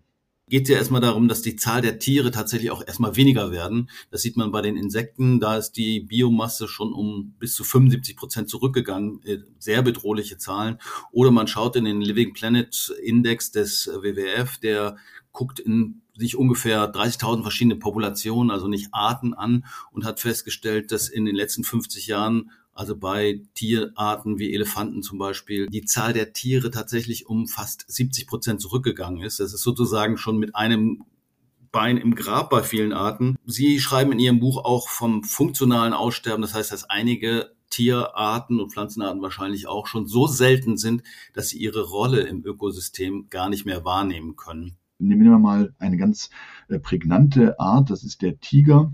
geht 0.53 0.63
es 0.63 0.69
ja 0.69 0.77
erstmal 0.77 1.01
darum, 1.01 1.27
dass 1.27 1.41
die 1.41 1.55
Zahl 1.55 1.81
der 1.81 1.97
Tiere 1.97 2.29
tatsächlich 2.29 2.69
auch 2.69 2.85
erstmal 2.85 3.15
weniger 3.15 3.51
werden. 3.51 3.89
Das 4.11 4.21
sieht 4.21 4.37
man 4.37 4.51
bei 4.51 4.61
den 4.61 4.77
Insekten. 4.77 5.39
Da 5.39 5.57
ist 5.57 5.71
die 5.71 6.01
Biomasse 6.01 6.67
schon 6.67 6.93
um 6.93 7.33
bis 7.39 7.55
zu 7.55 7.63
75 7.63 8.15
Prozent 8.15 8.49
zurückgegangen. 8.49 9.19
Äh, 9.23 9.39
sehr 9.57 9.81
bedrohliche 9.81 10.37
Zahlen. 10.37 10.77
Oder 11.11 11.31
man 11.31 11.47
schaut 11.47 11.75
in 11.75 11.85
den 11.85 12.01
Living 12.01 12.33
Planet 12.33 12.93
Index 13.01 13.49
des 13.51 13.87
WWF, 13.87 14.59
der 14.59 14.97
guckt 15.31 15.59
in 15.59 16.02
sich 16.15 16.35
ungefähr 16.35 16.91
30.000 16.91 17.41
verschiedene 17.41 17.75
Populationen, 17.75 18.51
also 18.51 18.67
nicht 18.67 18.89
Arten 18.91 19.33
an 19.33 19.65
und 19.91 20.05
hat 20.05 20.19
festgestellt, 20.19 20.91
dass 20.91 21.09
in 21.09 21.25
den 21.25 21.35
letzten 21.35 21.63
50 21.63 22.07
Jahren 22.07 22.51
also 22.75 22.97
bei 22.97 23.41
Tierarten 23.53 24.39
wie 24.39 24.53
Elefanten 24.53 25.03
zum 25.03 25.19
Beispiel, 25.19 25.67
die 25.67 25.85
Zahl 25.85 26.13
der 26.13 26.33
Tiere 26.33 26.71
tatsächlich 26.71 27.27
um 27.27 27.47
fast 27.47 27.85
70 27.87 28.25
Prozent 28.27 28.61
zurückgegangen 28.61 29.21
ist. 29.21 29.39
Das 29.39 29.53
ist 29.53 29.61
sozusagen 29.61 30.17
schon 30.17 30.37
mit 30.37 30.55
einem 30.55 31.03
Bein 31.71 31.97
im 31.97 32.13
Grab 32.15 32.49
bei 32.49 32.61
vielen 32.61 32.93
Arten. 32.93 33.35
Sie 33.45 33.79
schreiben 33.79 34.11
in 34.11 34.19
Ihrem 34.19 34.39
Buch 34.39 34.63
auch 34.63 34.89
vom 34.89 35.23
funktionalen 35.23 35.93
Aussterben. 35.93 36.43
Das 36.43 36.53
heißt, 36.53 36.71
dass 36.71 36.83
einige 36.83 37.51
Tierarten 37.71 38.59
und 38.59 38.71
Pflanzenarten 38.71 39.23
wahrscheinlich 39.23 39.65
auch 39.67 39.87
schon 39.87 40.05
so 40.05 40.27
selten 40.27 40.77
sind, 40.77 41.01
dass 41.33 41.49
sie 41.49 41.57
ihre 41.57 41.81
Rolle 41.89 42.21
im 42.21 42.45
Ökosystem 42.45 43.27
gar 43.31 43.49
nicht 43.49 43.65
mehr 43.65 43.83
wahrnehmen 43.83 44.35
können. 44.35 44.77
Nehmen 45.07 45.23
wir 45.23 45.39
mal 45.39 45.73
eine 45.79 45.97
ganz 45.97 46.29
äh, 46.69 46.79
prägnante 46.79 47.59
Art, 47.59 47.89
das 47.89 48.03
ist 48.03 48.21
der 48.21 48.39
Tiger. 48.39 48.93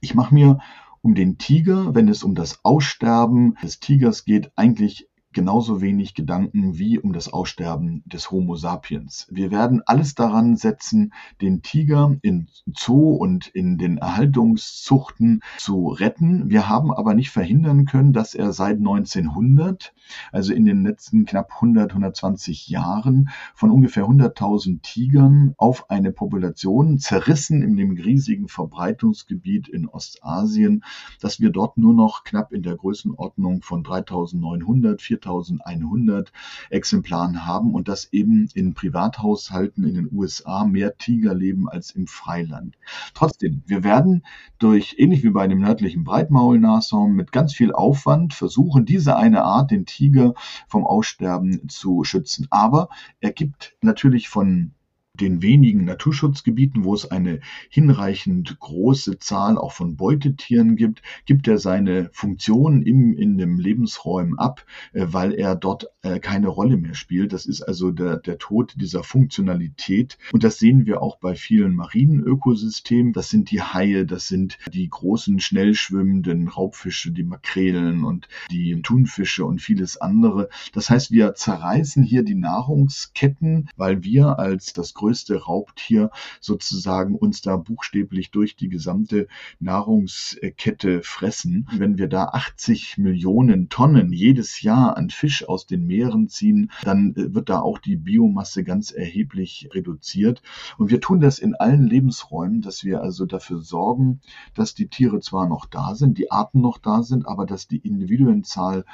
Ich 0.00 0.14
mache 0.14 0.34
mir 0.34 0.58
um 1.00 1.14
den 1.14 1.38
Tiger, 1.38 1.94
wenn 1.94 2.08
es 2.08 2.22
um 2.22 2.34
das 2.34 2.64
Aussterben 2.64 3.56
des 3.62 3.80
Tigers 3.80 4.24
geht, 4.24 4.50
eigentlich 4.56 5.08
genauso 5.38 5.80
wenig 5.80 6.16
Gedanken 6.16 6.78
wie 6.78 6.98
um 6.98 7.12
das 7.12 7.32
Aussterben 7.32 8.02
des 8.06 8.32
Homo 8.32 8.56
sapiens. 8.56 9.28
Wir 9.30 9.52
werden 9.52 9.82
alles 9.86 10.16
daran 10.16 10.56
setzen, 10.56 11.12
den 11.40 11.62
Tiger 11.62 12.16
in 12.22 12.48
Zoo 12.76 13.12
und 13.12 13.46
in 13.46 13.78
den 13.78 13.98
Erhaltungszuchten 13.98 15.42
zu 15.56 15.90
retten. 15.90 16.50
Wir 16.50 16.68
haben 16.68 16.92
aber 16.92 17.14
nicht 17.14 17.30
verhindern 17.30 17.84
können, 17.84 18.12
dass 18.12 18.34
er 18.34 18.52
seit 18.52 18.78
1900, 18.78 19.94
also 20.32 20.52
in 20.52 20.64
den 20.64 20.82
letzten 20.82 21.24
knapp 21.24 21.52
100, 21.54 21.92
120 21.92 22.66
Jahren, 22.66 23.28
von 23.54 23.70
ungefähr 23.70 24.06
100.000 24.06 24.82
Tigern 24.82 25.54
auf 25.56 25.88
eine 25.88 26.10
Population 26.10 26.98
zerrissen 26.98 27.62
in 27.62 27.76
dem 27.76 27.92
riesigen 27.92 28.48
Verbreitungsgebiet 28.48 29.68
in 29.68 29.86
Ostasien, 29.86 30.82
dass 31.20 31.38
wir 31.38 31.50
dort 31.50 31.78
nur 31.78 31.94
noch 31.94 32.24
knapp 32.24 32.52
in 32.52 32.62
der 32.62 32.74
Größenordnung 32.74 33.62
von 33.62 33.84
3.900, 33.84 35.00
4100 35.28 36.32
Exemplaren 36.70 37.46
haben 37.46 37.74
und 37.74 37.88
dass 37.88 38.12
eben 38.12 38.48
in 38.54 38.74
Privathaushalten 38.74 39.84
in 39.84 39.94
den 39.94 40.08
USA 40.12 40.64
mehr 40.64 40.96
Tiger 40.96 41.34
leben 41.34 41.68
als 41.68 41.90
im 41.90 42.06
Freiland. 42.06 42.76
Trotzdem, 43.14 43.62
wir 43.66 43.84
werden 43.84 44.24
durch, 44.58 44.96
ähnlich 44.98 45.22
wie 45.22 45.30
bei 45.30 45.46
dem 45.46 45.60
nördlichen 45.60 46.04
Breitmaulnashorn, 46.04 47.12
mit 47.12 47.32
ganz 47.32 47.54
viel 47.54 47.72
Aufwand 47.72 48.34
versuchen, 48.34 48.84
diese 48.84 49.16
eine 49.16 49.42
Art, 49.44 49.70
den 49.70 49.86
Tiger, 49.86 50.34
vom 50.66 50.86
Aussterben 50.86 51.68
zu 51.68 52.04
schützen. 52.04 52.46
Aber 52.50 52.88
er 53.20 53.32
gibt 53.32 53.76
natürlich 53.82 54.28
von 54.28 54.72
den 55.20 55.42
wenigen 55.42 55.84
Naturschutzgebieten, 55.84 56.84
wo 56.84 56.94
es 56.94 57.10
eine 57.10 57.40
hinreichend 57.70 58.58
große 58.58 59.18
Zahl 59.18 59.58
auch 59.58 59.72
von 59.72 59.96
Beutetieren 59.96 60.76
gibt, 60.76 61.02
gibt 61.26 61.48
er 61.48 61.58
seine 61.58 62.10
Funktion 62.12 62.82
im, 62.82 63.16
in 63.16 63.38
dem 63.38 63.58
Lebensräumen 63.58 64.38
ab, 64.38 64.64
äh, 64.92 65.06
weil 65.08 65.34
er 65.34 65.56
dort 65.56 65.88
äh, 66.02 66.20
keine 66.20 66.48
Rolle 66.48 66.76
mehr 66.76 66.94
spielt. 66.94 67.32
Das 67.32 67.46
ist 67.46 67.62
also 67.62 67.90
der, 67.90 68.16
der 68.16 68.38
Tod 68.38 68.74
dieser 68.76 69.02
Funktionalität. 69.02 70.18
Und 70.32 70.44
das 70.44 70.58
sehen 70.58 70.86
wir 70.86 71.02
auch 71.02 71.18
bei 71.18 71.34
vielen 71.34 71.74
marinen 71.74 72.20
Ökosystemen. 72.22 73.12
Das 73.12 73.30
sind 73.30 73.50
die 73.50 73.62
Haie, 73.62 74.06
das 74.06 74.28
sind 74.28 74.58
die 74.72 74.88
großen, 74.88 75.40
schnell 75.40 75.74
schwimmenden 75.74 76.48
Raubfische, 76.48 77.12
die 77.12 77.24
Makrelen 77.24 78.04
und 78.04 78.28
die 78.50 78.80
Thunfische 78.82 79.44
und 79.44 79.60
vieles 79.60 79.96
andere. 79.96 80.48
Das 80.72 80.90
heißt, 80.90 81.10
wir 81.10 81.34
zerreißen 81.34 82.02
hier 82.02 82.22
die 82.22 82.34
Nahrungsketten, 82.34 83.68
weil 83.76 84.02
wir 84.02 84.38
als 84.38 84.72
das 84.72 84.94
größte 84.94 85.07
größte 85.08 85.42
Raubtier 85.44 86.10
sozusagen 86.38 87.14
uns 87.14 87.40
da 87.40 87.56
buchstäblich 87.56 88.30
durch 88.30 88.56
die 88.56 88.68
gesamte 88.68 89.26
Nahrungskette 89.58 91.00
fressen. 91.02 91.66
Wenn 91.72 91.96
wir 91.96 92.08
da 92.08 92.24
80 92.26 92.98
Millionen 92.98 93.70
Tonnen 93.70 94.12
jedes 94.12 94.60
Jahr 94.60 94.98
an 94.98 95.08
Fisch 95.08 95.48
aus 95.48 95.66
den 95.66 95.86
Meeren 95.86 96.28
ziehen, 96.28 96.70
dann 96.82 97.14
äh, 97.16 97.34
wird 97.34 97.48
da 97.48 97.60
auch 97.60 97.78
die 97.78 97.96
Biomasse 97.96 98.64
ganz 98.64 98.90
erheblich 98.90 99.70
reduziert. 99.72 100.42
Und 100.76 100.90
wir 100.90 101.00
tun 101.00 101.20
das 101.20 101.38
in 101.38 101.54
allen 101.54 101.86
Lebensräumen, 101.86 102.60
dass 102.60 102.84
wir 102.84 103.00
also 103.00 103.24
dafür 103.24 103.62
sorgen, 103.62 104.20
dass 104.54 104.74
die 104.74 104.88
Tiere 104.88 105.20
zwar 105.20 105.48
noch 105.48 105.64
da 105.64 105.94
sind, 105.94 106.18
die 106.18 106.30
Arten 106.30 106.60
noch 106.60 106.76
da 106.76 107.02
sind, 107.02 107.26
aber 107.26 107.46
dass 107.46 107.66
die 107.66 107.78
Individuenzahl 107.78 108.84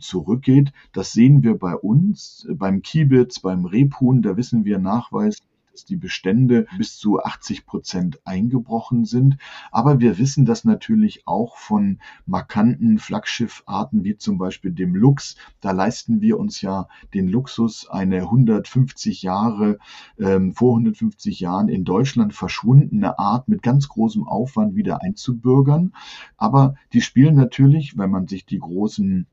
zurückgeht. 0.00 0.72
Das 0.92 1.12
sehen 1.12 1.42
wir 1.42 1.58
bei 1.58 1.74
uns, 1.74 2.46
beim 2.50 2.82
Kiebitz, 2.82 3.40
beim 3.40 3.64
Rebhuhn, 3.64 4.22
da 4.22 4.36
wissen 4.36 4.64
wir 4.64 4.78
nachweislich, 4.78 5.48
dass 5.78 5.84
die 5.84 5.96
Bestände 5.96 6.66
bis 6.76 6.98
zu 6.98 7.22
80 7.22 7.64
Prozent 7.64 8.20
eingebrochen 8.24 9.04
sind. 9.04 9.36
Aber 9.70 10.00
wir 10.00 10.18
wissen 10.18 10.44
das 10.44 10.64
natürlich 10.64 11.22
auch 11.28 11.56
von 11.56 12.00
markanten 12.26 12.98
Flaggschiffarten 12.98 14.02
wie 14.02 14.16
zum 14.16 14.38
Beispiel 14.38 14.72
dem 14.72 14.96
Luchs. 14.96 15.36
Da 15.60 15.70
leisten 15.70 16.20
wir 16.20 16.36
uns 16.36 16.60
ja 16.62 16.88
den 17.14 17.28
Luxus, 17.28 17.88
eine 17.88 18.22
150 18.22 19.22
Jahre, 19.22 19.78
ähm, 20.18 20.52
vor 20.52 20.72
150 20.72 21.38
Jahren 21.38 21.68
in 21.68 21.84
Deutschland 21.84 22.34
verschwundene 22.34 23.16
Art 23.16 23.46
mit 23.46 23.62
ganz 23.62 23.88
großem 23.88 24.26
Aufwand 24.26 24.74
wieder 24.74 25.00
einzubürgern. 25.02 25.94
Aber 26.36 26.74
die 26.92 27.02
spielen 27.02 27.36
natürlich, 27.36 27.96
wenn 27.96 28.10
man 28.10 28.26
sich 28.26 28.44
die 28.46 28.58
großen 28.58 29.28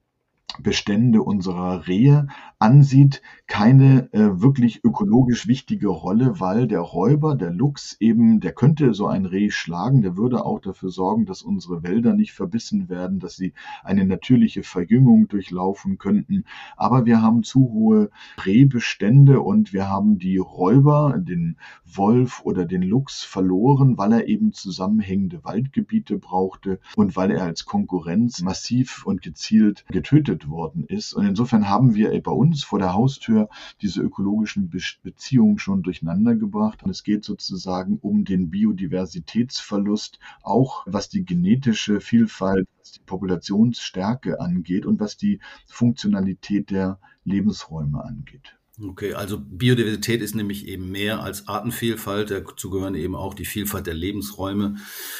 Bestände 0.59 1.21
unserer 1.21 1.87
Rehe 1.87 2.27
ansieht, 2.59 3.21
keine 3.47 4.11
äh, 4.13 4.41
wirklich 4.41 4.83
ökologisch 4.83 5.47
wichtige 5.47 5.89
Rolle, 5.89 6.39
weil 6.39 6.67
der 6.67 6.79
Räuber, 6.79 7.35
der 7.35 7.51
Luchs 7.51 7.95
eben, 7.99 8.39
der 8.39 8.53
könnte 8.53 8.93
so 8.93 9.07
ein 9.07 9.25
Reh 9.25 9.51
schlagen, 9.51 10.01
der 10.01 10.17
würde 10.17 10.45
auch 10.45 10.59
dafür 10.59 10.89
sorgen, 10.89 11.25
dass 11.25 11.41
unsere 11.41 11.83
Wälder 11.83 12.13
nicht 12.13 12.33
verbissen 12.33 12.89
werden, 12.89 13.19
dass 13.19 13.35
sie 13.35 13.53
eine 13.83 14.05
natürliche 14.05 14.63
Verjüngung 14.63 15.27
durchlaufen 15.27 15.97
könnten. 15.97 16.45
Aber 16.77 17.05
wir 17.05 17.21
haben 17.21 17.43
zu 17.43 17.59
hohe 17.71 18.09
Rehbestände 18.45 19.41
und 19.41 19.73
wir 19.73 19.89
haben 19.89 20.17
die 20.17 20.37
Räuber, 20.37 21.17
den 21.19 21.57
Wolf 21.85 22.41
oder 22.43 22.65
den 22.65 22.81
Luchs 22.81 23.23
verloren, 23.23 23.97
weil 23.97 24.13
er 24.13 24.27
eben 24.27 24.53
zusammenhängende 24.53 25.43
Waldgebiete 25.43 26.17
brauchte 26.17 26.79
und 26.95 27.15
weil 27.15 27.31
er 27.31 27.43
als 27.43 27.65
Konkurrenz 27.65 28.41
massiv 28.41 29.05
und 29.05 29.21
gezielt 29.21 29.85
getötet 29.91 30.44
worden 30.49 30.85
ist. 30.85 31.13
Und 31.13 31.25
insofern 31.25 31.69
haben 31.69 31.95
wir 31.95 32.09
bei 32.21 32.31
uns 32.31 32.63
vor 32.63 32.79
der 32.79 32.93
Haustür 32.93 33.49
diese 33.81 34.01
ökologischen 34.01 34.69
Beziehungen 35.03 35.59
schon 35.59 35.83
durcheinander 35.83 36.35
gebracht. 36.35 36.83
Und 36.83 36.91
es 36.91 37.03
geht 37.03 37.23
sozusagen 37.23 37.97
um 38.01 38.25
den 38.25 38.49
Biodiversitätsverlust, 38.49 40.19
auch 40.41 40.83
was 40.85 41.09
die 41.09 41.25
genetische 41.25 42.01
Vielfalt, 42.01 42.67
was 42.79 42.93
die 42.93 43.01
Populationsstärke 43.05 44.39
angeht 44.39 44.85
und 44.85 44.99
was 44.99 45.17
die 45.17 45.39
Funktionalität 45.67 46.69
der 46.71 46.99
Lebensräume 47.23 48.03
angeht. 48.03 48.57
Okay, 48.81 49.13
also 49.13 49.39
Biodiversität 49.39 50.21
ist 50.21 50.35
nämlich 50.35 50.67
eben 50.67 50.91
mehr 50.91 51.21
als 51.23 51.47
Artenvielfalt. 51.47 52.29
Dazu 52.29 52.69
gehören 52.69 52.95
eben 52.95 53.15
auch 53.15 53.33
die 53.33 53.45
Vielfalt 53.45 53.87
der 53.87 53.93
Lebensräume 53.93 54.75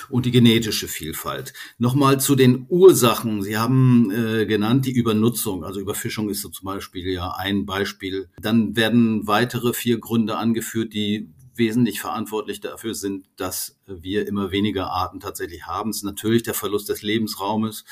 und 0.10 0.26
die 0.26 0.32
genetische 0.32 0.90
Vielfalt. 0.90 1.54
Nochmal 1.78 2.20
zu 2.20 2.36
den 2.36 2.66
Ursachen. 2.68 3.42
Sie 3.42 3.58
haben 3.58 4.12
äh, 4.12 4.46
genannt 4.46 4.86
die 4.86 4.92
Übernutzung. 4.92 5.64
Also 5.64 5.80
Überfischung 5.80 6.30
ist 6.30 6.42
so 6.42 6.50
zum 6.50 6.66
Beispiel 6.66 7.10
ja 7.10 7.32
ein 7.32 7.66
Beispiel. 7.66 8.28
Dann 8.42 8.76
werden 8.76 9.26
weitere 9.26 9.74
vier 9.74 10.00
Gründe 10.00 10.36
angeführt, 10.36 10.94
die 10.94 11.30
wesentlich 11.58 12.02
verantwortlich 12.02 12.60
dafür 12.60 12.94
sind, 12.94 13.28
dass 13.38 13.80
wir 13.88 14.28
immer 14.28 14.52
weniger 14.52 14.92
Arten 14.92 15.22
tatsächlich 15.22 15.66
haben. 15.66 15.92
Es 15.92 15.98
ist 15.98 16.04
natürlich 16.04 16.44
der 16.44 16.54
Verlust 16.54 16.90
des 16.90 17.02
Lebensraumes. 17.02 17.86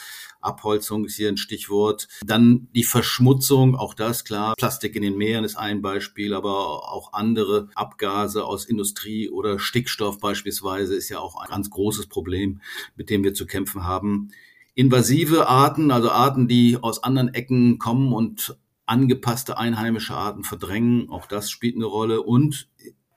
Abholzung 0.43 1.05
ist 1.05 1.15
hier 1.15 1.29
ein 1.29 1.37
Stichwort. 1.37 2.07
Dann 2.25 2.67
die 2.75 2.83
Verschmutzung, 2.83 3.75
auch 3.75 3.93
das 3.93 4.25
klar. 4.25 4.53
Plastik 4.57 4.95
in 4.95 5.01
den 5.01 5.17
Meeren 5.17 5.43
ist 5.43 5.55
ein 5.55 5.81
Beispiel, 5.81 6.33
aber 6.33 6.91
auch 6.91 7.13
andere 7.13 7.69
Abgase 7.75 8.45
aus 8.45 8.65
Industrie 8.65 9.29
oder 9.29 9.59
Stickstoff 9.59 10.19
beispielsweise 10.19 10.95
ist 10.95 11.09
ja 11.09 11.19
auch 11.19 11.35
ein 11.35 11.49
ganz 11.49 11.69
großes 11.69 12.07
Problem, 12.07 12.61
mit 12.95 13.09
dem 13.09 13.23
wir 13.23 13.33
zu 13.33 13.45
kämpfen 13.45 13.83
haben. 13.83 14.29
Invasive 14.75 15.47
Arten, 15.47 15.91
also 15.91 16.09
Arten, 16.09 16.47
die 16.47 16.77
aus 16.81 17.03
anderen 17.03 17.33
Ecken 17.33 17.77
kommen 17.77 18.11
und 18.11 18.57
angepasste 18.85 19.57
einheimische 19.57 20.13
Arten 20.13 20.43
verdrängen, 20.43 21.09
auch 21.09 21.27
das 21.27 21.49
spielt 21.49 21.75
eine 21.75 21.85
Rolle. 21.85 22.21
Und 22.21 22.67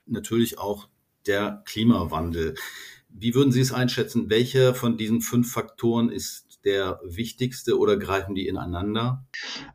natürlich 0.05 0.59
auch 0.59 0.87
der 1.25 1.63
Klimawandel. 1.65 2.55
Wie 3.09 3.33
würden 3.35 3.51
Sie 3.51 3.61
es 3.61 3.71
einschätzen? 3.71 4.29
Welcher 4.29 4.75
von 4.75 4.97
diesen 4.97 5.21
fünf 5.21 5.51
Faktoren 5.51 6.09
ist 6.09 6.46
der 6.67 6.99
wichtigste 7.03 7.79
oder 7.79 7.97
greifen 7.97 8.35
die 8.35 8.47
ineinander? 8.47 9.23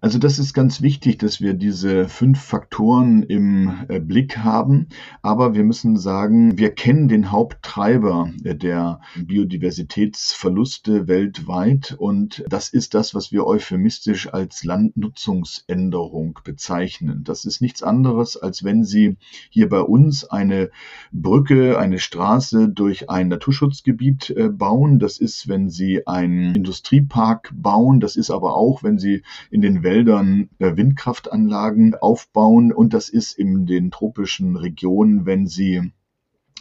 Also 0.01 0.19
das 0.19 0.39
ist 0.39 0.53
ganz 0.53 0.83
wichtig, 0.83 1.19
dass 1.19 1.41
wir 1.41 1.55
diese 1.55 2.07
fünf 2.09 2.41
Faktoren 2.41 3.23
im 3.23 3.87
äh, 3.89 3.99
Blick 3.99 4.39
haben. 4.39 4.89
Aber 5.23 5.55
wir 5.55 5.65
müssen 5.65 5.97
sagen, 5.97 6.59
wir 6.59 6.71
kennen 6.71 7.09
den 7.09 7.31
Haupttreiber 7.33 8.31
äh, 8.45 8.55
der 8.55 9.01
Biodiversitätsverluste 9.17 11.09
weltweit. 11.09 11.97
Und 11.99 12.45
das 12.49 12.69
ist 12.69 12.93
das, 12.93 13.15
was 13.15 13.33
wir 13.33 13.47
euphemistisch 13.47 14.33
als 14.33 14.63
Landnutzungsänderung 14.63 16.41
bezeichnen. 16.45 17.25
Das 17.25 17.47
ist 17.47 17.63
nichts 17.63 17.83
anderes, 17.83 18.37
als 18.37 18.65
wenn 18.65 18.85
Sie 18.85 19.17
hier 19.49 19.71
bei 19.71 19.81
uns 19.81 20.25
eine 20.25 20.71
Brücke, 21.11 21.79
eine 21.79 21.99
Straße 21.99 22.69
durch 22.69 23.09
ein 23.09 23.29
Naturschutzgebiet 23.29 24.29
äh, 24.31 24.51
bauen. 24.51 24.99
Das 24.99 25.17
ist, 25.17 25.49
wenn 25.49 25.71
Sie 25.71 26.07
ein 26.07 26.53
Industriepark 26.83 27.53
bauen. 27.55 28.01
Das 28.01 28.17
ist 28.17 28.31
aber 28.31 28.57
auch, 28.57 28.83
wenn 28.83 28.99
Sie 28.99 29.23
in 29.51 29.61
den 29.61 29.83
Wäldern 29.85 30.51
äh, 30.59 30.77
Windkraftanlagen 30.77 31.95
aufbauen. 31.95 32.73
Und 32.73 32.93
das 32.93 33.09
ist 33.09 33.39
in 33.39 33.67
den 33.67 33.91
tropischen 33.91 34.57
Regionen, 34.57 35.25
wenn 35.25 35.47
Sie 35.47 35.93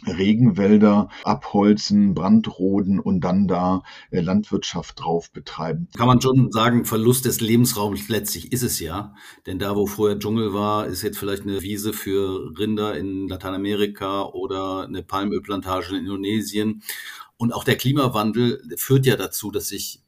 Regenwälder 0.04 1.08
abholzen, 1.22 2.14
brandroden 2.14 2.98
und 2.98 3.20
dann 3.20 3.46
da 3.46 3.82
äh, 4.10 4.20
Landwirtschaft 4.20 5.00
drauf 5.00 5.30
betreiben. 5.30 5.88
Kann 5.96 6.08
man 6.08 6.20
schon 6.20 6.50
sagen, 6.50 6.84
Verlust 6.84 7.24
des 7.24 7.40
Lebensraums 7.40 8.08
letztlich 8.08 8.52
ist 8.52 8.62
es 8.62 8.80
ja. 8.80 9.14
Denn 9.46 9.58
da, 9.58 9.76
wo 9.76 9.86
vorher 9.86 10.18
Dschungel 10.18 10.52
war, 10.52 10.86
ist 10.86 11.02
jetzt 11.02 11.18
vielleicht 11.18 11.42
eine 11.42 11.62
Wiese 11.62 11.92
für 11.92 12.52
Rinder 12.58 12.96
in 12.96 13.28
Lateinamerika 13.28 14.24
oder 14.24 14.86
eine 14.86 15.02
Palmölplantage 15.02 15.90
in 15.90 16.04
Indonesien. 16.04 16.82
Und 17.36 17.52
auch 17.52 17.64
der 17.64 17.76
Klimawandel 17.76 18.62
führt 18.76 19.06
ja 19.06 19.16
dazu, 19.16 19.50
dass 19.50 19.68
sich 19.68 20.02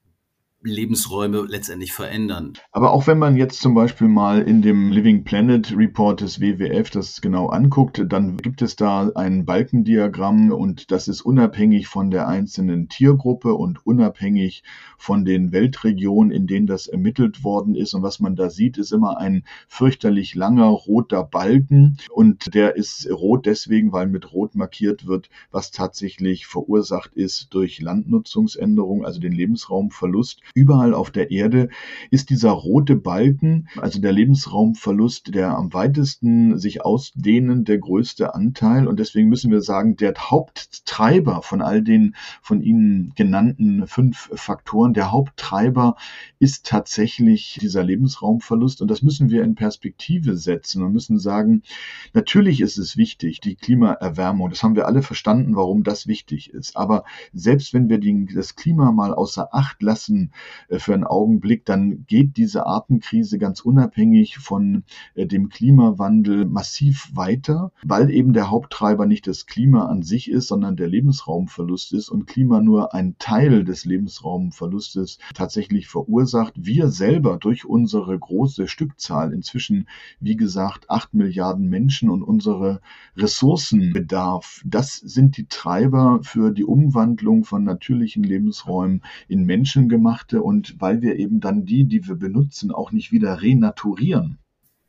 Lebensräume 0.64 1.46
letztendlich 1.48 1.92
verändern. 1.92 2.54
Aber 2.72 2.92
auch 2.92 3.06
wenn 3.06 3.18
man 3.18 3.36
jetzt 3.36 3.60
zum 3.60 3.74
Beispiel 3.74 4.08
mal 4.08 4.42
in 4.42 4.62
dem 4.62 4.90
Living 4.90 5.24
Planet 5.24 5.76
Report 5.76 6.20
des 6.20 6.40
WWF 6.40 6.90
das 6.90 7.20
genau 7.20 7.48
anguckt, 7.48 8.02
dann 8.08 8.36
gibt 8.36 8.62
es 8.62 8.76
da 8.76 9.10
ein 9.14 9.44
Balkendiagramm 9.44 10.50
und 10.52 10.90
das 10.90 11.08
ist 11.08 11.22
unabhängig 11.22 11.86
von 11.86 12.10
der 12.10 12.28
einzelnen 12.28 12.88
Tiergruppe 12.88 13.54
und 13.54 13.86
unabhängig 13.86 14.62
von 14.98 15.24
den 15.24 15.52
Weltregionen, 15.52 16.32
in 16.32 16.46
denen 16.46 16.66
das 16.66 16.86
ermittelt 16.86 17.44
worden 17.44 17.74
ist. 17.74 17.94
Und 17.94 18.02
was 18.02 18.20
man 18.20 18.36
da 18.36 18.50
sieht, 18.50 18.78
ist 18.78 18.92
immer 18.92 19.18
ein 19.18 19.44
fürchterlich 19.68 20.34
langer 20.34 20.68
roter 20.68 21.24
Balken 21.24 21.98
und 22.10 22.54
der 22.54 22.76
ist 22.76 23.08
rot 23.10 23.46
deswegen, 23.46 23.92
weil 23.92 24.06
mit 24.06 24.32
rot 24.32 24.54
markiert 24.54 25.06
wird, 25.06 25.28
was 25.50 25.70
tatsächlich 25.70 26.46
verursacht 26.46 27.14
ist 27.14 27.52
durch 27.52 27.80
Landnutzungsänderung, 27.80 29.04
also 29.04 29.20
den 29.20 29.32
Lebensraumverlust 29.32 30.40
Überall 30.56 30.94
auf 30.94 31.10
der 31.10 31.32
Erde 31.32 31.68
ist 32.12 32.30
dieser 32.30 32.52
rote 32.52 32.94
Balken, 32.94 33.68
also 33.80 34.00
der 34.00 34.12
Lebensraumverlust, 34.12 35.34
der 35.34 35.56
am 35.56 35.74
weitesten 35.74 36.60
sich 36.60 36.84
ausdehnen, 36.84 37.64
der 37.64 37.78
größte 37.78 38.36
Anteil. 38.36 38.86
Und 38.86 39.00
deswegen 39.00 39.28
müssen 39.28 39.50
wir 39.50 39.62
sagen, 39.62 39.96
der 39.96 40.14
Haupttreiber 40.14 41.42
von 41.42 41.60
all 41.60 41.82
den 41.82 42.14
von 42.40 42.62
Ihnen 42.62 43.12
genannten 43.16 43.88
fünf 43.88 44.30
Faktoren, 44.32 44.94
der 44.94 45.10
Haupttreiber 45.10 45.96
ist 46.38 46.66
tatsächlich 46.66 47.58
dieser 47.60 47.82
Lebensraumverlust. 47.82 48.80
Und 48.80 48.92
das 48.92 49.02
müssen 49.02 49.30
wir 49.30 49.42
in 49.42 49.56
Perspektive 49.56 50.36
setzen 50.36 50.84
und 50.84 50.92
müssen 50.92 51.18
sagen, 51.18 51.64
natürlich 52.12 52.60
ist 52.60 52.78
es 52.78 52.96
wichtig, 52.96 53.40
die 53.40 53.56
Klimaerwärmung. 53.56 54.50
Das 54.50 54.62
haben 54.62 54.76
wir 54.76 54.86
alle 54.86 55.02
verstanden, 55.02 55.56
warum 55.56 55.82
das 55.82 56.06
wichtig 56.06 56.50
ist. 56.54 56.76
Aber 56.76 57.02
selbst 57.32 57.74
wenn 57.74 57.88
wir 57.88 57.98
das 58.32 58.54
Klima 58.54 58.92
mal 58.92 59.12
außer 59.12 59.52
Acht 59.52 59.82
lassen, 59.82 60.30
für 60.70 60.94
einen 60.94 61.04
Augenblick, 61.04 61.64
dann 61.64 62.04
geht 62.06 62.36
diese 62.36 62.66
Artenkrise 62.66 63.38
ganz 63.38 63.60
unabhängig 63.60 64.38
von 64.38 64.84
äh, 65.14 65.26
dem 65.26 65.48
Klimawandel 65.48 66.44
massiv 66.44 67.10
weiter, 67.14 67.72
weil 67.82 68.10
eben 68.10 68.32
der 68.32 68.50
Haupttreiber 68.50 69.06
nicht 69.06 69.26
das 69.26 69.46
Klima 69.46 69.86
an 69.86 70.02
sich 70.02 70.30
ist, 70.30 70.48
sondern 70.48 70.76
der 70.76 70.88
Lebensraumverlust 70.88 71.92
ist 71.92 72.08
und 72.08 72.26
Klima 72.26 72.60
nur 72.60 72.94
ein 72.94 73.16
Teil 73.18 73.64
des 73.64 73.84
Lebensraumverlustes 73.84 75.18
tatsächlich 75.34 75.88
verursacht. 75.88 76.54
Wir 76.56 76.88
selber 76.88 77.38
durch 77.38 77.64
unsere 77.64 78.18
große 78.18 78.68
Stückzahl, 78.68 79.32
inzwischen 79.32 79.88
wie 80.20 80.36
gesagt 80.36 80.90
acht 80.90 81.14
Milliarden 81.14 81.68
Menschen 81.68 82.10
und 82.10 82.22
unsere 82.22 82.80
Ressourcenbedarf, 83.16 84.62
das 84.64 84.96
sind 84.96 85.36
die 85.36 85.46
Treiber 85.46 86.20
für 86.22 86.50
die 86.50 86.64
Umwandlung 86.64 87.44
von 87.44 87.64
natürlichen 87.64 88.24
Lebensräumen 88.24 89.02
in 89.28 89.44
menschengemachte 89.44 90.33
und 90.42 90.80
weil 90.80 91.02
wir 91.02 91.16
eben 91.16 91.40
dann 91.40 91.64
die, 91.64 91.84
die 91.84 92.06
wir 92.06 92.16
benutzen, 92.16 92.70
auch 92.70 92.92
nicht 92.92 93.12
wieder 93.12 93.42
renaturieren. 93.42 94.38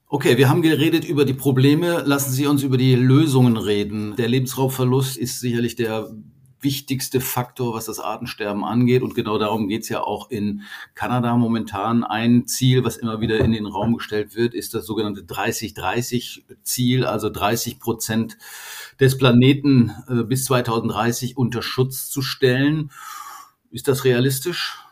Okay, 0.08 0.38
wir 0.38 0.50
haben 0.50 0.62
geredet 0.62 1.04
über 1.04 1.26
die 1.26 1.34
Probleme. 1.34 2.04
Lassen 2.06 2.32
Sie 2.32 2.46
uns 2.46 2.64
über 2.64 2.78
die 2.78 2.96
Lösungen 2.96 3.58
reden. 3.58 4.16
Der 4.16 4.28
Lebensraumverlust 4.28 5.18
ist 5.18 5.40
sicherlich 5.40 5.76
der 5.76 6.12
wichtigste 6.66 7.22
Faktor, 7.22 7.74
was 7.74 7.86
das 7.86 8.00
Artensterben 8.00 8.64
angeht. 8.64 9.04
Und 9.04 9.16
genau 9.16 9.38
darum 9.38 9.68
geht 9.68 9.84
es 9.84 9.90
ja 9.90 10.02
auch 10.02 10.30
in 10.30 10.64
Kanada 10.94 11.36
momentan. 11.38 12.04
Ein 12.04 12.48
Ziel, 12.48 12.84
was 12.84 12.98
immer 12.98 13.22
wieder 13.22 13.40
in 13.40 13.52
den 13.52 13.66
Raum 13.66 13.96
gestellt 13.96 14.36
wird, 14.36 14.54
ist 14.54 14.74
das 14.74 14.86
sogenannte 14.86 15.22
30-30-Ziel, 15.22 17.06
also 17.06 17.30
30 17.30 17.80
Prozent 17.80 18.38
des 19.00 19.18
Planeten 19.18 19.92
äh, 20.08 20.24
bis 20.24 20.46
2030 20.46 21.38
unter 21.38 21.62
Schutz 21.62 22.10
zu 22.10 22.22
stellen. 22.22 22.92
Ist 23.72 23.88
das 23.88 24.04
realistisch? 24.04 24.85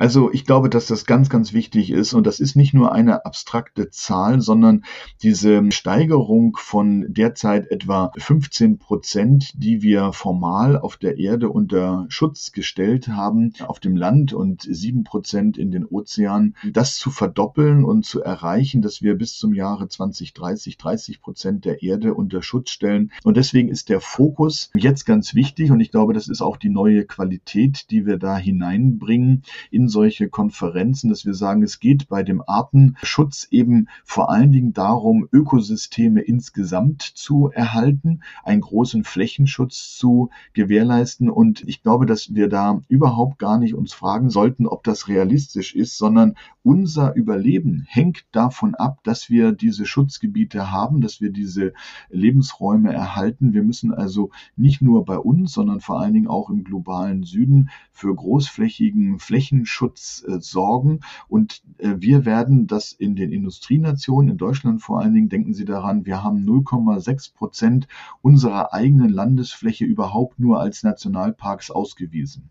Also 0.00 0.32
ich 0.32 0.46
glaube, 0.46 0.70
dass 0.70 0.86
das 0.86 1.04
ganz, 1.04 1.28
ganz 1.28 1.52
wichtig 1.52 1.90
ist 1.90 2.14
und 2.14 2.26
das 2.26 2.40
ist 2.40 2.56
nicht 2.56 2.72
nur 2.72 2.92
eine 2.92 3.26
abstrakte 3.26 3.90
Zahl, 3.90 4.40
sondern 4.40 4.82
diese 5.22 5.70
Steigerung 5.70 6.56
von 6.58 7.04
derzeit 7.12 7.70
etwa 7.70 8.10
15 8.16 8.78
Prozent, 8.78 9.52
die 9.54 9.82
wir 9.82 10.14
formal 10.14 10.78
auf 10.78 10.96
der 10.96 11.18
Erde 11.18 11.50
unter 11.50 12.06
Schutz 12.08 12.52
gestellt 12.52 13.08
haben, 13.08 13.52
auf 13.66 13.78
dem 13.78 13.94
Land 13.94 14.32
und 14.32 14.62
sieben 14.62 15.04
Prozent 15.04 15.58
in 15.58 15.70
den 15.70 15.84
Ozeanen, 15.84 16.56
das 16.72 16.96
zu 16.96 17.10
verdoppeln 17.10 17.84
und 17.84 18.06
zu 18.06 18.22
erreichen, 18.22 18.80
dass 18.80 19.02
wir 19.02 19.16
bis 19.16 19.36
zum 19.36 19.52
Jahre 19.52 19.86
2030 19.86 20.78
30 20.78 21.20
Prozent 21.20 21.66
der 21.66 21.82
Erde 21.82 22.14
unter 22.14 22.42
Schutz 22.42 22.70
stellen. 22.70 23.12
Und 23.22 23.36
deswegen 23.36 23.68
ist 23.68 23.90
der 23.90 24.00
Fokus 24.00 24.70
jetzt 24.74 25.04
ganz 25.04 25.34
wichtig 25.34 25.70
und 25.70 25.80
ich 25.80 25.90
glaube, 25.90 26.14
das 26.14 26.26
ist 26.26 26.40
auch 26.40 26.56
die 26.56 26.70
neue 26.70 27.04
Qualität, 27.04 27.90
die 27.90 28.06
wir 28.06 28.16
da 28.16 28.38
hineinbringen 28.38 29.42
in 29.70 29.89
solche 29.90 30.28
Konferenzen, 30.28 31.10
dass 31.10 31.26
wir 31.26 31.34
sagen, 31.34 31.62
es 31.62 31.80
geht 31.80 32.08
bei 32.08 32.22
dem 32.22 32.42
Artenschutz 32.46 33.46
eben 33.50 33.88
vor 34.04 34.30
allen 34.30 34.52
Dingen 34.52 34.72
darum, 34.72 35.28
Ökosysteme 35.30 36.22
insgesamt 36.22 37.02
zu 37.02 37.50
erhalten, 37.52 38.22
einen 38.42 38.62
großen 38.62 39.04
Flächenschutz 39.04 39.96
zu 39.96 40.30
gewährleisten. 40.54 41.28
Und 41.28 41.62
ich 41.68 41.82
glaube, 41.82 42.06
dass 42.06 42.34
wir 42.34 42.48
da 42.48 42.80
überhaupt 42.88 43.38
gar 43.38 43.58
nicht 43.58 43.74
uns 43.74 43.92
fragen 43.92 44.30
sollten, 44.30 44.66
ob 44.66 44.84
das 44.84 45.08
realistisch 45.08 45.74
ist, 45.74 45.98
sondern 45.98 46.36
unser 46.62 47.14
Überleben 47.14 47.84
hängt 47.88 48.24
davon 48.32 48.74
ab, 48.74 49.00
dass 49.02 49.30
wir 49.30 49.52
diese 49.52 49.86
Schutzgebiete 49.86 50.70
haben, 50.70 51.00
dass 51.00 51.20
wir 51.20 51.30
diese 51.30 51.72
Lebensräume 52.10 52.92
erhalten. 52.92 53.54
Wir 53.54 53.62
müssen 53.62 53.92
also 53.92 54.30
nicht 54.56 54.82
nur 54.82 55.04
bei 55.04 55.18
uns, 55.18 55.52
sondern 55.52 55.80
vor 55.80 56.00
allen 56.00 56.14
Dingen 56.14 56.28
auch 56.28 56.50
im 56.50 56.64
globalen 56.64 57.24
Süden 57.24 57.70
für 57.92 58.14
großflächigen 58.14 59.18
Flächenschutz 59.18 59.79
Klimaschutz 59.80 60.24
äh, 60.26 60.40
sorgen. 60.40 61.00
Und 61.28 61.62
äh, 61.78 61.94
wir 61.98 62.24
werden 62.24 62.66
das 62.66 62.92
in 62.92 63.16
den 63.16 63.32
Industrienationen, 63.32 64.32
in 64.32 64.36
Deutschland 64.36 64.82
vor 64.82 65.00
allen 65.00 65.14
Dingen, 65.14 65.28
denken 65.28 65.54
Sie 65.54 65.64
daran, 65.64 66.06
wir 66.06 66.22
haben 66.22 66.44
0,6 66.44 67.34
Prozent 67.34 67.88
unserer 68.22 68.72
eigenen 68.74 69.10
Landesfläche 69.10 69.84
überhaupt 69.84 70.38
nur 70.38 70.60
als 70.60 70.82
Nationalparks 70.82 71.70
ausgewiesen. 71.70 72.50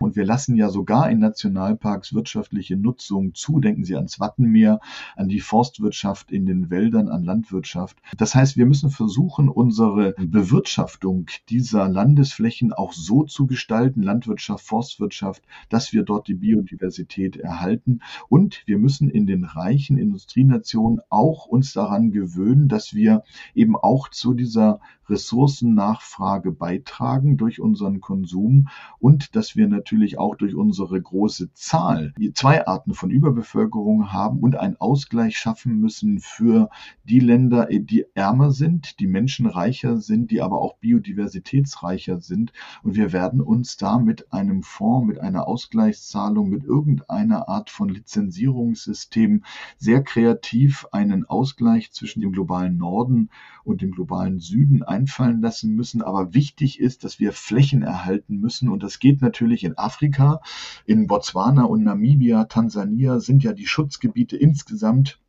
Und 0.00 0.16
wir 0.16 0.24
lassen 0.24 0.56
ja 0.56 0.68
sogar 0.68 1.10
in 1.10 1.18
Nationalparks 1.18 2.14
wirtschaftliche 2.14 2.76
Nutzung 2.76 3.34
zu. 3.34 3.60
Denken 3.60 3.84
Sie 3.84 3.96
ans 3.96 4.20
Wattenmeer, 4.20 4.80
an 5.16 5.28
die 5.28 5.40
Forstwirtschaft 5.40 6.30
in 6.30 6.46
den 6.46 6.70
Wäldern, 6.70 7.08
an 7.08 7.24
Landwirtschaft. 7.24 7.98
Das 8.16 8.34
heißt, 8.34 8.56
wir 8.56 8.66
müssen 8.66 8.90
versuchen, 8.90 9.48
unsere 9.48 10.14
Bewirtschaftung 10.18 11.26
dieser 11.48 11.88
Landesflächen 11.88 12.72
auch 12.72 12.92
so 12.92 13.24
zu 13.24 13.46
gestalten, 13.46 14.02
Landwirtschaft, 14.02 14.64
Forstwirtschaft, 14.64 15.42
dass 15.68 15.92
wir 15.92 16.02
dort 16.02 16.28
die 16.28 16.34
Biodiversität 16.34 17.36
erhalten. 17.36 18.00
Und 18.28 18.62
wir 18.66 18.78
müssen 18.78 19.10
in 19.10 19.26
den 19.26 19.44
reichen 19.44 19.98
Industrienationen 19.98 21.00
auch 21.08 21.46
uns 21.46 21.72
daran 21.72 22.10
gewöhnen, 22.10 22.68
dass 22.68 22.94
wir 22.94 23.22
eben 23.54 23.76
auch 23.76 24.10
zu 24.10 24.34
dieser 24.34 24.80
Ressourcennachfrage 25.08 26.52
beitragen 26.52 27.36
durch 27.36 27.60
unseren 27.60 28.00
Konsum 28.00 28.68
und 28.98 29.36
dass 29.36 29.56
wir 29.56 29.68
natürlich 29.68 29.85
auch 30.18 30.36
durch 30.36 30.54
unsere 30.54 31.00
große 31.00 31.52
Zahl 31.52 32.12
zwei 32.34 32.66
Arten 32.66 32.94
von 32.94 33.10
Überbevölkerung 33.10 34.12
haben 34.12 34.40
und 34.40 34.56
einen 34.56 34.76
Ausgleich 34.76 35.38
schaffen 35.38 35.78
müssen 35.78 36.18
für 36.20 36.70
die 37.04 37.20
Länder, 37.20 37.66
die 37.66 38.04
ärmer 38.14 38.50
sind, 38.50 38.98
die 39.00 39.06
menschenreicher 39.06 39.98
sind, 39.98 40.30
die 40.30 40.42
aber 40.42 40.60
auch 40.60 40.78
biodiversitätsreicher 40.78 42.20
sind. 42.20 42.52
Und 42.82 42.96
wir 42.96 43.12
werden 43.12 43.40
uns 43.40 43.76
da 43.76 43.98
mit 43.98 44.32
einem 44.32 44.62
Fonds, 44.62 45.06
mit 45.06 45.20
einer 45.20 45.46
Ausgleichszahlung, 45.46 46.48
mit 46.48 46.64
irgendeiner 46.64 47.48
Art 47.48 47.70
von 47.70 47.88
Lizenzierungssystem 47.88 49.44
sehr 49.76 50.02
kreativ 50.02 50.86
einen 50.92 51.24
Ausgleich 51.24 51.92
zwischen 51.92 52.20
dem 52.20 52.32
globalen 52.32 52.76
Norden 52.76 53.30
und 53.64 53.82
dem 53.82 53.92
globalen 53.92 54.38
Süden 54.38 54.82
einfallen 54.82 55.40
lassen 55.40 55.74
müssen. 55.74 56.02
Aber 56.02 56.34
wichtig 56.34 56.80
ist, 56.80 57.04
dass 57.04 57.18
wir 57.18 57.32
Flächen 57.32 57.82
erhalten 57.82 58.38
müssen. 58.38 58.68
Und 58.68 58.82
das 58.82 58.98
geht 58.98 59.20
natürlich 59.22 59.64
in 59.64 59.75
Afrika. 59.78 60.40
In 60.84 61.06
Botswana 61.06 61.64
und 61.64 61.84
Namibia, 61.84 62.44
Tansania 62.44 63.20
sind 63.20 63.42
ja 63.44 63.52
die 63.52 63.66
Schutzgebiete 63.66 64.36
insgesamt 64.36 65.20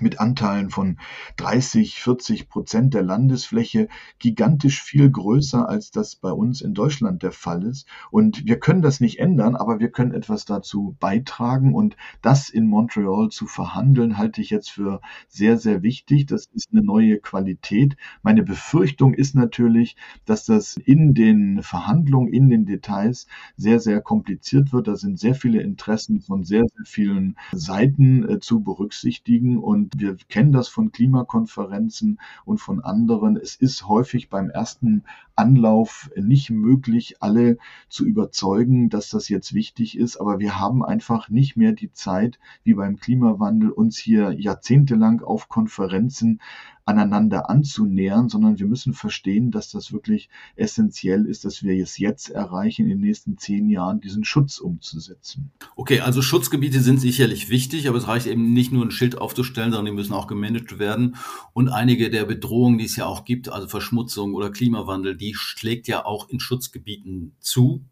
mit 0.00 0.20
Anteilen 0.20 0.70
von 0.70 0.98
30, 1.36 2.00
40 2.00 2.48
Prozent 2.48 2.94
der 2.94 3.02
Landesfläche 3.02 3.88
gigantisch 4.18 4.82
viel 4.82 5.10
größer, 5.10 5.68
als 5.68 5.90
das 5.90 6.16
bei 6.16 6.30
uns 6.30 6.60
in 6.60 6.74
Deutschland 6.74 7.22
der 7.22 7.32
Fall 7.32 7.64
ist. 7.64 7.86
Und 8.10 8.46
wir 8.46 8.58
können 8.58 8.82
das 8.82 9.00
nicht 9.00 9.18
ändern, 9.18 9.56
aber 9.56 9.80
wir 9.80 9.90
können 9.90 10.12
etwas 10.12 10.44
dazu 10.44 10.96
beitragen. 11.00 11.74
Und 11.74 11.96
das 12.22 12.48
in 12.48 12.66
Montreal 12.66 13.28
zu 13.28 13.46
verhandeln, 13.46 14.16
halte 14.16 14.40
ich 14.40 14.50
jetzt 14.50 14.70
für 14.70 15.00
sehr, 15.28 15.58
sehr 15.58 15.82
wichtig. 15.82 16.26
Das 16.26 16.46
ist 16.52 16.70
eine 16.72 16.82
neue 16.82 17.18
Qualität. 17.18 17.96
Meine 18.22 18.42
Befürchtung 18.42 19.14
ist 19.14 19.34
natürlich, 19.34 19.96
dass 20.24 20.44
das 20.44 20.76
in 20.76 21.14
den 21.14 21.62
Verhandlungen, 21.62 22.32
in 22.32 22.48
den 22.48 22.66
Details 22.66 23.26
sehr, 23.56 23.80
sehr 23.80 24.00
kompliziert 24.00 24.72
wird. 24.72 24.88
Da 24.88 24.96
sind 24.96 25.18
sehr 25.18 25.34
viele 25.34 25.60
Interessen 25.60 26.20
von 26.20 26.44
sehr, 26.44 26.62
sehr 26.62 26.84
vielen 26.84 27.36
Seiten 27.52 28.28
äh, 28.28 28.40
zu 28.40 28.60
berücksichtigen. 28.60 29.58
Und 29.58 29.81
und 29.82 30.00
wir 30.00 30.16
kennen 30.28 30.52
das 30.52 30.68
von 30.68 30.92
Klimakonferenzen 30.92 32.20
und 32.44 32.58
von 32.58 32.80
anderen. 32.80 33.36
Es 33.36 33.56
ist 33.56 33.88
häufig 33.88 34.30
beim 34.30 34.50
ersten 34.50 35.04
Anlauf 35.42 36.08
nicht 36.14 36.50
möglich, 36.50 37.16
alle 37.20 37.58
zu 37.88 38.06
überzeugen, 38.06 38.88
dass 38.88 39.08
das 39.08 39.28
jetzt 39.28 39.54
wichtig 39.54 39.98
ist. 39.98 40.16
Aber 40.16 40.38
wir 40.38 40.60
haben 40.60 40.84
einfach 40.84 41.28
nicht 41.28 41.56
mehr 41.56 41.72
die 41.72 41.92
Zeit, 41.92 42.38
wie 42.62 42.74
beim 42.74 42.96
Klimawandel, 42.96 43.70
uns 43.70 43.98
hier 43.98 44.30
jahrzehntelang 44.32 45.20
auf 45.20 45.48
Konferenzen 45.48 46.40
aneinander 46.84 47.48
anzunähern, 47.48 48.28
sondern 48.28 48.58
wir 48.58 48.66
müssen 48.66 48.92
verstehen, 48.92 49.50
dass 49.50 49.70
das 49.70 49.92
wirklich 49.92 50.28
essentiell 50.56 51.26
ist, 51.26 51.44
dass 51.44 51.62
wir 51.62 51.80
es 51.80 51.98
jetzt 51.98 52.30
erreichen, 52.30 52.82
in 52.82 52.88
den 52.88 53.00
nächsten 53.00 53.38
zehn 53.38 53.68
Jahren 53.68 54.00
diesen 54.00 54.24
Schutz 54.24 54.58
umzusetzen. 54.58 55.50
Okay, 55.76 56.00
also 56.00 56.22
Schutzgebiete 56.22 56.80
sind 56.80 57.00
sicherlich 57.00 57.50
wichtig, 57.50 57.88
aber 57.88 57.98
es 57.98 58.08
reicht 58.08 58.26
eben 58.26 58.52
nicht 58.52 58.72
nur 58.72 58.84
ein 58.84 58.90
Schild 58.90 59.18
aufzustellen, 59.18 59.70
sondern 59.70 59.86
die 59.86 59.96
müssen 59.96 60.12
auch 60.12 60.26
gemanagt 60.26 60.78
werden. 60.78 61.16
Und 61.52 61.68
einige 61.68 62.10
der 62.10 62.24
Bedrohungen, 62.24 62.78
die 62.78 62.84
es 62.84 62.96
ja 62.96 63.06
auch 63.06 63.24
gibt, 63.24 63.48
also 63.48 63.68
Verschmutzung 63.68 64.34
oder 64.34 64.50
Klimawandel, 64.50 65.16
die 65.16 65.31
schlägt 65.34 65.88
ja 65.88 66.04
auch 66.04 66.28
in 66.28 66.40
Schutzgebieten 66.40 67.36
zu. 67.40 67.84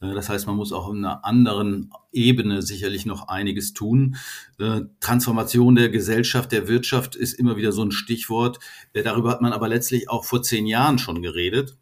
Äh, 0.00 0.14
das 0.14 0.28
heißt, 0.28 0.46
man 0.46 0.56
muss 0.56 0.72
auch 0.72 0.90
in 0.90 1.04
einer 1.04 1.24
anderen 1.24 1.90
Ebene 2.12 2.62
sicherlich 2.62 3.06
noch 3.06 3.28
einiges 3.28 3.72
tun. 3.72 4.16
Äh, 4.58 4.82
Transformation 5.00 5.74
der 5.74 5.88
Gesellschaft, 5.88 6.52
der 6.52 6.68
Wirtschaft 6.68 7.16
ist 7.16 7.34
immer 7.34 7.56
wieder 7.56 7.72
so 7.72 7.82
ein 7.82 7.92
Stichwort. 7.92 8.58
Äh, 8.92 9.02
darüber 9.02 9.30
hat 9.30 9.40
man 9.40 9.52
aber 9.52 9.68
letztlich 9.68 10.08
auch 10.10 10.24
vor 10.24 10.42
zehn 10.42 10.66
Jahren 10.66 10.98
schon 10.98 11.22
geredet. 11.22 11.76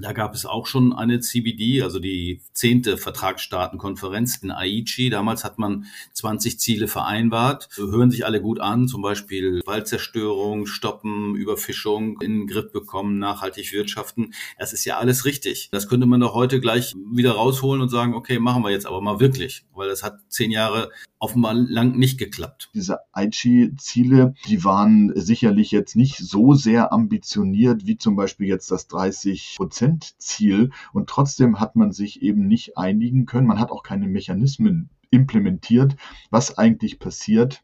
Da 0.00 0.12
gab 0.12 0.34
es 0.34 0.44
auch 0.44 0.66
schon 0.66 0.92
eine 0.92 1.20
CBD, 1.20 1.82
also 1.82 1.98
die 1.98 2.40
zehnte 2.52 2.96
Vertragsstaatenkonferenz 2.96 4.38
in 4.38 4.50
Aichi. 4.50 5.08
Damals 5.08 5.44
hat 5.44 5.58
man 5.58 5.86
20 6.12 6.58
Ziele 6.58 6.88
vereinbart. 6.88 7.68
Hören 7.76 8.10
sich 8.10 8.26
alle 8.26 8.40
gut 8.40 8.60
an, 8.60 8.88
zum 8.88 9.02
Beispiel 9.02 9.60
Waldzerstörung, 9.64 10.66
Stoppen, 10.66 11.36
Überfischung 11.36 12.20
in 12.20 12.40
den 12.40 12.46
Griff 12.46 12.72
bekommen, 12.72 13.18
nachhaltig 13.18 13.72
wirtschaften. 13.72 14.34
Das 14.58 14.72
ist 14.72 14.84
ja 14.84 14.98
alles 14.98 15.24
richtig. 15.24 15.68
Das 15.70 15.88
könnte 15.88 16.06
man 16.06 16.20
doch 16.20 16.34
heute 16.34 16.60
gleich 16.60 16.94
wieder 17.12 17.32
rausholen 17.32 17.80
und 17.80 17.88
sagen, 17.88 18.14
okay, 18.14 18.38
machen 18.38 18.64
wir 18.64 18.70
jetzt 18.70 18.86
aber 18.86 19.00
mal 19.00 19.20
wirklich, 19.20 19.64
weil 19.74 19.88
das 19.88 20.02
hat 20.02 20.18
zehn 20.28 20.50
Jahre 20.50 20.90
offenbar 21.24 21.54
lang 21.54 21.96
nicht 21.96 22.18
geklappt. 22.18 22.68
Diese 22.74 22.98
Aichi-Ziele, 23.12 24.34
die 24.46 24.62
waren 24.62 25.10
sicherlich 25.14 25.70
jetzt 25.70 25.96
nicht 25.96 26.18
so 26.18 26.52
sehr 26.52 26.92
ambitioniert 26.92 27.86
wie 27.86 27.96
zum 27.96 28.14
Beispiel 28.14 28.46
jetzt 28.46 28.70
das 28.70 28.88
30 28.88 29.54
Prozent 29.56 30.14
Ziel. 30.18 30.70
Und 30.92 31.08
trotzdem 31.08 31.60
hat 31.60 31.76
man 31.76 31.92
sich 31.92 32.20
eben 32.20 32.46
nicht 32.46 32.76
einigen 32.76 33.24
können. 33.24 33.46
Man 33.46 33.58
hat 33.58 33.70
auch 33.70 33.82
keine 33.82 34.06
Mechanismen 34.06 34.90
implementiert, 35.10 35.96
was 36.30 36.58
eigentlich 36.58 36.98
passiert, 36.98 37.62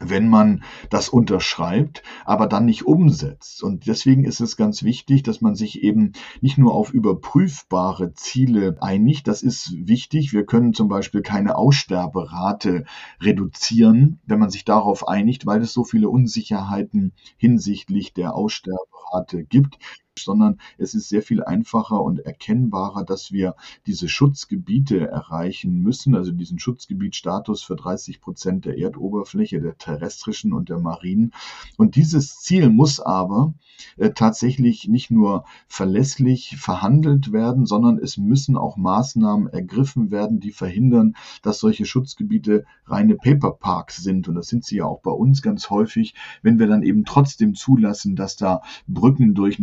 wenn 0.00 0.28
man 0.28 0.62
das 0.90 1.08
unterschreibt, 1.08 2.02
aber 2.24 2.46
dann 2.46 2.66
nicht 2.66 2.86
umsetzt. 2.86 3.62
Und 3.62 3.86
deswegen 3.86 4.24
ist 4.24 4.40
es 4.40 4.56
ganz 4.56 4.82
wichtig, 4.82 5.22
dass 5.22 5.40
man 5.40 5.54
sich 5.54 5.82
eben 5.82 6.12
nicht 6.40 6.58
nur 6.58 6.74
auf 6.74 6.92
überprüfbare 6.92 8.12
Ziele 8.14 8.76
einigt. 8.80 9.28
Das 9.28 9.42
ist 9.42 9.72
wichtig. 9.76 10.32
Wir 10.32 10.44
können 10.44 10.74
zum 10.74 10.88
Beispiel 10.88 11.22
keine 11.22 11.56
Aussterberate 11.56 12.84
reduzieren, 13.20 14.20
wenn 14.26 14.38
man 14.38 14.50
sich 14.50 14.64
darauf 14.64 15.08
einigt, 15.08 15.46
weil 15.46 15.62
es 15.62 15.72
so 15.72 15.84
viele 15.84 16.08
Unsicherheiten 16.08 17.12
hinsichtlich 17.36 18.12
der 18.12 18.34
Aussterberate 18.34 19.44
gibt 19.44 19.78
sondern 20.24 20.60
es 20.78 20.94
ist 20.94 21.08
sehr 21.08 21.22
viel 21.22 21.42
einfacher 21.42 22.02
und 22.02 22.20
erkennbarer, 22.20 23.04
dass 23.04 23.32
wir 23.32 23.54
diese 23.86 24.08
Schutzgebiete 24.08 25.08
erreichen 25.08 25.80
müssen, 25.80 26.14
also 26.14 26.32
diesen 26.32 26.58
Schutzgebietstatus 26.58 27.62
für 27.62 27.76
30 27.76 28.20
Prozent 28.20 28.64
der 28.64 28.78
Erdoberfläche, 28.78 29.60
der 29.60 29.76
terrestrischen 29.78 30.52
und 30.52 30.68
der 30.68 30.78
marinen. 30.78 31.32
Und 31.76 31.96
dieses 31.96 32.40
Ziel 32.40 32.68
muss 32.70 33.00
aber 33.00 33.54
äh, 33.96 34.10
tatsächlich 34.10 34.88
nicht 34.88 35.10
nur 35.10 35.44
verlässlich 35.66 36.56
verhandelt 36.58 37.32
werden, 37.32 37.66
sondern 37.66 37.98
es 37.98 38.16
müssen 38.16 38.56
auch 38.56 38.76
Maßnahmen 38.76 39.48
ergriffen 39.48 40.10
werden, 40.10 40.40
die 40.40 40.50
verhindern, 40.50 41.14
dass 41.42 41.60
solche 41.60 41.86
Schutzgebiete 41.86 42.64
reine 42.86 43.16
Paperparks 43.16 44.02
sind. 44.02 44.28
Und 44.28 44.34
das 44.34 44.48
sind 44.48 44.64
sie 44.64 44.76
ja 44.76 44.84
auch 44.84 45.00
bei 45.00 45.10
uns 45.10 45.42
ganz 45.42 45.70
häufig, 45.70 46.14
wenn 46.42 46.58
wir 46.58 46.66
dann 46.66 46.82
eben 46.82 47.04
trotzdem 47.04 47.54
zulassen, 47.54 48.16
dass 48.16 48.36
da 48.36 48.62
Brücken 48.86 49.34
durch 49.34 49.58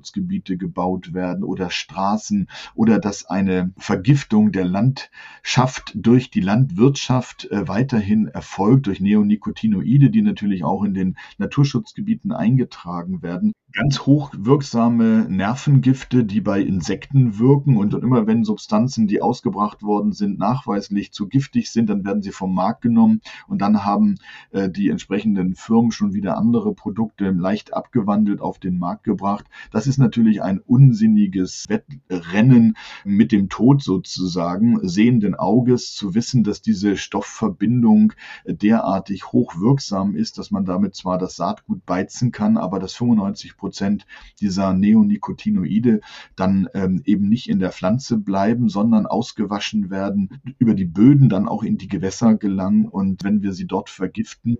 Naturschutzgebiete 0.00 0.56
gebaut 0.56 1.12
werden 1.12 1.44
oder 1.44 1.70
Straßen 1.70 2.48
oder 2.74 2.98
dass 2.98 3.26
eine 3.26 3.72
Vergiftung 3.76 4.52
der 4.52 4.64
Landschaft 4.64 5.92
durch 5.94 6.30
die 6.30 6.40
Landwirtschaft 6.40 7.50
äh, 7.50 7.68
weiterhin 7.68 8.26
erfolgt, 8.26 8.86
durch 8.86 9.00
Neonicotinoide, 9.00 10.10
die 10.10 10.22
natürlich 10.22 10.64
auch 10.64 10.84
in 10.84 10.94
den 10.94 11.16
Naturschutzgebieten 11.38 12.32
eingetragen 12.32 13.22
werden 13.22 13.52
ganz 13.72 14.00
hochwirksame 14.00 15.26
Nervengifte, 15.28 16.24
die 16.24 16.40
bei 16.40 16.60
Insekten 16.60 17.38
wirken. 17.38 17.76
Und 17.76 17.94
immer 17.94 18.26
wenn 18.26 18.44
Substanzen, 18.44 19.06
die 19.06 19.22
ausgebracht 19.22 19.82
worden 19.82 20.12
sind, 20.12 20.38
nachweislich 20.38 21.12
zu 21.12 21.28
giftig 21.28 21.70
sind, 21.70 21.88
dann 21.88 22.04
werden 22.04 22.22
sie 22.22 22.32
vom 22.32 22.54
Markt 22.54 22.82
genommen. 22.82 23.20
Und 23.46 23.60
dann 23.60 23.84
haben 23.84 24.16
äh, 24.50 24.68
die 24.68 24.88
entsprechenden 24.88 25.54
Firmen 25.54 25.92
schon 25.92 26.14
wieder 26.14 26.36
andere 26.36 26.74
Produkte 26.74 27.30
leicht 27.30 27.74
abgewandelt 27.74 28.40
auf 28.40 28.58
den 28.58 28.78
Markt 28.78 29.04
gebracht. 29.04 29.46
Das 29.70 29.86
ist 29.86 29.98
natürlich 29.98 30.42
ein 30.42 30.58
unsinniges 30.58 31.66
Wettrennen 31.68 32.76
mit 33.04 33.32
dem 33.32 33.48
Tod 33.48 33.82
sozusagen, 33.82 34.78
sehenden 34.88 35.34
Auges 35.34 35.94
zu 35.94 36.14
wissen, 36.14 36.42
dass 36.42 36.62
diese 36.62 36.96
Stoffverbindung 36.96 38.12
derartig 38.46 39.26
hochwirksam 39.32 40.14
ist, 40.14 40.38
dass 40.38 40.50
man 40.50 40.64
damit 40.64 40.94
zwar 40.94 41.18
das 41.18 41.36
Saatgut 41.36 41.84
beizen 41.86 42.32
kann, 42.32 42.56
aber 42.56 42.78
das 42.78 42.94
95 42.94 43.56
Prozent 43.60 44.06
dieser 44.40 44.72
Neonicotinoide 44.72 46.00
dann 46.34 46.68
ähm, 46.74 47.02
eben 47.04 47.28
nicht 47.28 47.48
in 47.48 47.58
der 47.58 47.72
Pflanze 47.72 48.16
bleiben, 48.18 48.68
sondern 48.68 49.06
ausgewaschen 49.06 49.90
werden, 49.90 50.40
über 50.58 50.74
die 50.74 50.86
Böden 50.86 51.28
dann 51.28 51.46
auch 51.46 51.62
in 51.62 51.76
die 51.76 51.88
Gewässer 51.88 52.34
gelangen. 52.36 52.86
Und 52.86 53.22
wenn 53.22 53.42
wir 53.42 53.52
sie 53.52 53.66
dort 53.66 53.90
vergiften, 53.90 54.58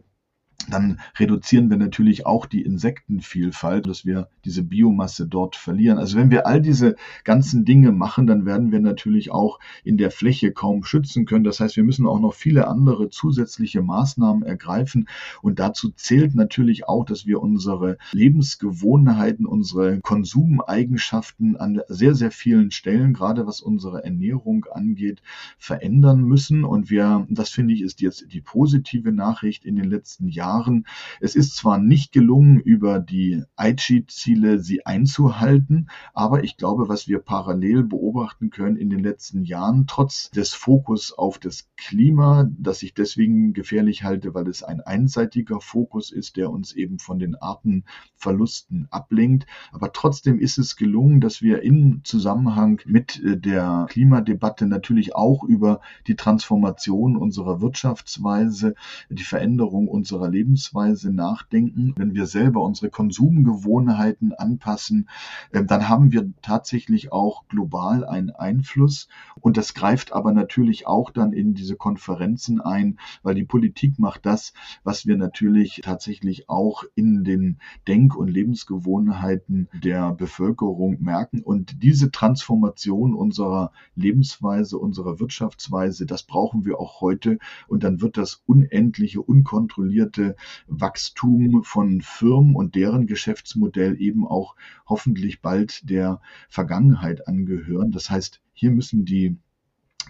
dann 0.68 1.00
reduzieren 1.18 1.70
wir 1.70 1.76
natürlich 1.76 2.26
auch 2.26 2.46
die 2.46 2.62
Insektenvielfalt, 2.62 3.86
dass 3.86 4.04
wir 4.04 4.28
diese 4.44 4.62
Biomasse 4.62 5.26
dort 5.26 5.56
verlieren. 5.56 5.98
Also 5.98 6.18
wenn 6.18 6.30
wir 6.30 6.46
all 6.46 6.60
diese 6.60 6.96
ganzen 7.24 7.64
Dinge 7.64 7.92
machen, 7.92 8.26
dann 8.26 8.44
werden 8.44 8.70
wir 8.70 8.80
natürlich 8.80 9.30
auch 9.30 9.58
in 9.84 9.96
der 9.96 10.10
Fläche 10.10 10.52
kaum 10.52 10.84
schützen 10.84 11.24
können. 11.24 11.44
Das 11.44 11.60
heißt, 11.60 11.76
wir 11.76 11.84
müssen 11.84 12.06
auch 12.06 12.20
noch 12.20 12.34
viele 12.34 12.68
andere 12.68 13.08
zusätzliche 13.08 13.82
Maßnahmen 13.82 14.42
ergreifen. 14.42 15.08
Und 15.40 15.58
dazu 15.58 15.90
zählt 15.90 16.34
natürlich 16.34 16.86
auch, 16.88 17.04
dass 17.04 17.26
wir 17.26 17.40
unsere 17.40 17.96
Lebensgewohnheiten, 18.12 19.46
unsere 19.46 20.00
Konsumeigenschaften 20.00 21.56
an 21.56 21.80
sehr, 21.88 22.14
sehr 22.14 22.30
vielen 22.30 22.70
Stellen, 22.70 23.14
gerade 23.14 23.46
was 23.46 23.60
unsere 23.60 24.04
Ernährung 24.04 24.66
angeht, 24.72 25.22
verändern 25.58 26.22
müssen. 26.22 26.64
Und 26.64 26.90
wir, 26.90 27.26
das 27.30 27.50
finde 27.50 27.74
ich, 27.74 27.82
ist 27.82 28.00
jetzt 28.00 28.26
die 28.32 28.40
positive 28.40 29.12
Nachricht 29.12 29.64
in 29.64 29.76
den 29.76 29.88
letzten 29.88 30.28
Jahren 30.28 30.49
Jahren. 30.50 30.86
Es 31.20 31.36
ist 31.36 31.56
zwar 31.56 31.78
nicht 31.78 32.12
gelungen, 32.12 32.58
über 32.58 32.98
die 32.98 33.44
Aichi-Ziele 33.56 34.58
sie 34.58 34.84
einzuhalten, 34.84 35.88
aber 36.12 36.42
ich 36.42 36.56
glaube, 36.56 36.88
was 36.88 37.06
wir 37.06 37.20
parallel 37.20 37.84
beobachten 37.84 38.50
können 38.50 38.76
in 38.76 38.90
den 38.90 39.00
letzten 39.00 39.44
Jahren, 39.44 39.86
trotz 39.86 40.30
des 40.30 40.52
Fokus 40.52 41.12
auf 41.12 41.38
das 41.38 41.68
Klima, 41.76 42.48
das 42.58 42.82
ich 42.82 42.94
deswegen 42.94 43.52
gefährlich 43.52 44.02
halte, 44.02 44.34
weil 44.34 44.48
es 44.48 44.62
ein 44.62 44.80
einseitiger 44.80 45.60
Fokus 45.60 46.10
ist, 46.10 46.36
der 46.36 46.50
uns 46.50 46.72
eben 46.72 46.98
von 46.98 47.18
den 47.18 47.36
Artenverlusten 47.36 48.88
ablenkt. 48.90 49.46
Aber 49.72 49.92
trotzdem 49.92 50.40
ist 50.40 50.58
es 50.58 50.76
gelungen, 50.76 51.20
dass 51.20 51.42
wir 51.42 51.62
im 51.62 52.00
Zusammenhang 52.04 52.80
mit 52.86 53.22
äh, 53.22 53.38
der 53.38 53.86
Klimadebatte 53.88 54.66
natürlich 54.66 55.14
auch 55.14 55.44
über 55.44 55.80
die 56.06 56.16
Transformation 56.16 57.16
unserer 57.16 57.60
Wirtschaftsweise, 57.60 58.74
die 59.08 59.22
Veränderung 59.22 59.88
unserer 59.88 60.28
Lebensweise, 60.28 60.39
Lebensweise 60.40 61.12
nachdenken, 61.12 61.92
wenn 61.96 62.14
wir 62.14 62.24
selber 62.24 62.62
unsere 62.62 62.88
Konsumgewohnheiten 62.88 64.32
anpassen, 64.32 65.06
ähm, 65.52 65.66
dann 65.66 65.86
haben 65.86 66.12
wir 66.12 66.32
tatsächlich 66.40 67.12
auch 67.12 67.46
global 67.48 68.06
einen 68.06 68.30
Einfluss. 68.30 69.08
Und 69.38 69.58
das 69.58 69.74
greift 69.74 70.12
aber 70.12 70.32
natürlich 70.32 70.86
auch 70.86 71.10
dann 71.10 71.34
in 71.34 71.52
diese 71.52 71.76
Konferenzen 71.76 72.58
ein, 72.60 72.98
weil 73.22 73.34
die 73.34 73.44
Politik 73.44 73.98
macht 73.98 74.24
das, 74.24 74.54
was 74.82 75.04
wir 75.04 75.18
natürlich 75.18 75.82
tatsächlich 75.84 76.48
auch 76.48 76.84
in 76.94 77.22
den 77.22 77.58
Denk- 77.86 78.16
und 78.16 78.28
Lebensgewohnheiten 78.28 79.68
der 79.84 80.12
Bevölkerung 80.12 81.02
merken. 81.02 81.42
Und 81.42 81.82
diese 81.82 82.10
Transformation 82.10 83.14
unserer 83.14 83.72
Lebensweise, 83.94 84.78
unserer 84.78 85.20
Wirtschaftsweise, 85.20 86.06
das 86.06 86.22
brauchen 86.22 86.64
wir 86.64 86.80
auch 86.80 87.02
heute. 87.02 87.38
Und 87.68 87.84
dann 87.84 88.00
wird 88.00 88.16
das 88.16 88.42
unendliche, 88.46 89.20
unkontrollierte 89.20 90.29
Wachstum 90.66 91.62
von 91.64 92.00
Firmen 92.00 92.54
und 92.54 92.74
deren 92.74 93.06
Geschäftsmodell 93.06 94.00
eben 94.00 94.26
auch 94.26 94.56
hoffentlich 94.86 95.40
bald 95.40 95.88
der 95.88 96.20
Vergangenheit 96.48 97.28
angehören. 97.28 97.92
Das 97.92 98.10
heißt, 98.10 98.40
hier 98.52 98.70
müssen 98.70 99.04
die 99.04 99.36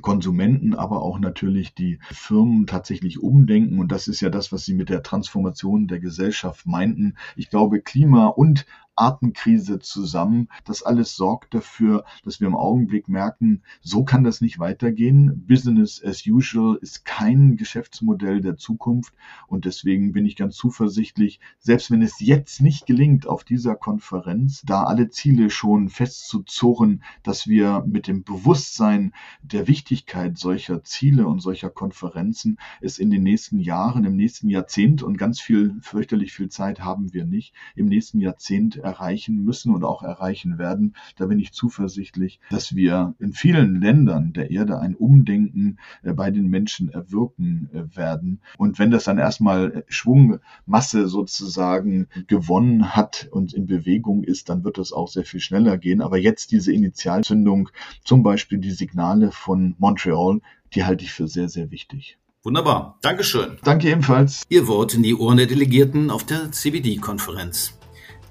Konsumenten, 0.01 0.75
aber 0.75 1.03
auch 1.03 1.19
natürlich 1.19 1.75
die 1.75 1.99
Firmen 2.11 2.67
tatsächlich 2.67 3.19
umdenken. 3.21 3.79
Und 3.79 3.93
das 3.93 4.09
ist 4.09 4.21
ja 4.21 4.31
das, 4.31 4.53
was 4.53 4.65
Sie 4.65 4.75
mit 4.75 4.89
der 4.89 5.03
Transformation 5.03 5.89
der 5.89 6.01
Gesellschaft 6.01 6.67
meinten. 6.67 7.17
Ich 7.37 7.51
glaube, 7.51 7.81
Klima 7.81 8.29
und 8.29 8.67
Artenkrise 8.97 9.79
zusammen. 9.79 10.49
Das 10.65 10.83
alles 10.83 11.17
sorgt 11.17 11.55
dafür, 11.55 12.05
dass 12.25 12.41
wir 12.41 12.49
im 12.49 12.57
Augenblick 12.57 13.09
merken, 13.09 13.63
so 13.81 14.05
kann 14.05 14.25
das 14.25 14.41
nicht 14.41 14.59
weitergehen. 14.59 15.47
Business 15.47 16.03
as 16.05 16.27
usual 16.27 16.79
ist 16.81 17.05
kein 17.05 17.57
Geschäftsmodell 17.57 18.41
der 18.41 18.57
Zukunft 18.57 19.15
und 19.47 19.65
deswegen 19.65 20.13
bin 20.13 20.27
ich 20.27 20.37
ganz 20.37 20.57
zuversichtlich, 20.57 21.41
selbst 21.59 21.91
wenn 21.91 22.03
es 22.03 22.21
jetzt 22.21 22.61
nicht 22.61 22.87
gelingt, 22.87 23.27
auf 23.27 23.45
dieser 23.45 23.75
Konferenz 23.75 24.63
da 24.67 24.85
alle 24.85 25.09
Ziele 25.09 25.51
schon 25.51 25.89
festzuzurren, 25.89 27.03
dass 27.23 27.47
wir 27.47 27.85
mit 27.87 28.07
dem 28.07 28.23
Bewusstsein 28.25 29.13
der 29.43 29.67
Wichtigkeit 29.67 30.39
solcher 30.39 30.85
Ziele 30.85 31.27
und 31.27 31.41
solcher 31.41 31.71
Konferenzen 31.71 32.59
es 32.81 32.99
in 32.99 33.11
den 33.11 33.23
nächsten 33.23 33.59
Jahren, 33.59 34.05
im 34.05 34.17
nächsten 34.17 34.49
Jahrzehnt 34.49 35.03
und 35.03 35.17
ganz 35.17 35.41
viel, 35.41 35.77
fürchterlich 35.81 36.33
viel 36.33 36.49
Zeit 36.49 36.81
haben 36.81 37.13
wir 37.13 37.25
nicht, 37.25 37.55
im 37.75 37.87
nächsten 37.87 38.21
Jahrzehnt 38.21 38.80
erreichen 38.81 39.45
müssen 39.45 39.75
und 39.75 39.85
auch 39.85 40.03
erreichen 40.03 40.59
werden. 40.59 40.95
Da 41.17 41.27
bin 41.27 41.39
ich 41.39 41.53
zuversichtlich, 41.53 42.41
dass 42.51 42.75
wir 42.75 43.15
in 43.19 43.33
vielen 43.33 43.81
Ländern 43.81 44.33
der 44.33 44.51
Erde 44.51 44.79
ein 44.81 44.95
Umdenken 44.95 45.79
äh, 46.03 46.13
bei 46.13 46.31
den 46.31 46.49
Menschen 46.49 46.91
erwirken 46.91 47.71
äh, 47.73 47.97
werden. 47.97 48.41
Und 48.59 48.79
wenn 48.79 48.91
das 48.91 49.05
dann 49.05 49.19
erstmal 49.19 49.85
Schwungmasse 49.89 51.09
sozusagen 51.09 52.09
gewonnen 52.27 52.95
hat 52.95 53.29
und 53.31 53.53
in 53.53 53.67
Bewegung 53.67 54.25
ist, 54.25 54.49
dann 54.49 54.65
wird 54.65 54.79
das 54.79 54.93
auch 54.93 55.09
sehr 55.09 55.25
viel 55.25 55.41
schneller 55.41 55.79
gehen. 55.79 56.01
Aber 56.01 56.19
jetzt 56.19 56.53
diese 56.53 56.73
Initialzündung, 56.73 57.71
zum 58.05 58.23
Beispiel 58.23 58.59
die 58.59 58.71
Signale 58.71 59.33
von 59.33 59.75
Montreal, 59.79 60.41
die 60.75 60.85
halte 60.85 61.05
ich 61.05 61.13
für 61.13 61.29
sehr, 61.29 61.49
sehr 61.49 61.71
wichtig. 61.71 62.19
Wunderbar. 62.43 62.99
Dankeschön. 63.03 63.59
Danke 63.65 63.91
ebenfalls. 63.91 64.45
Ihr 64.49 64.67
Wort 64.67 64.95
in 64.95 65.03
die 65.03 65.15
Ohren 65.15 65.37
der 65.37 65.47
Delegierten 65.47 66.11
auf 66.11 66.25
der 66.25 66.51
CBD-Konferenz. 66.51 67.80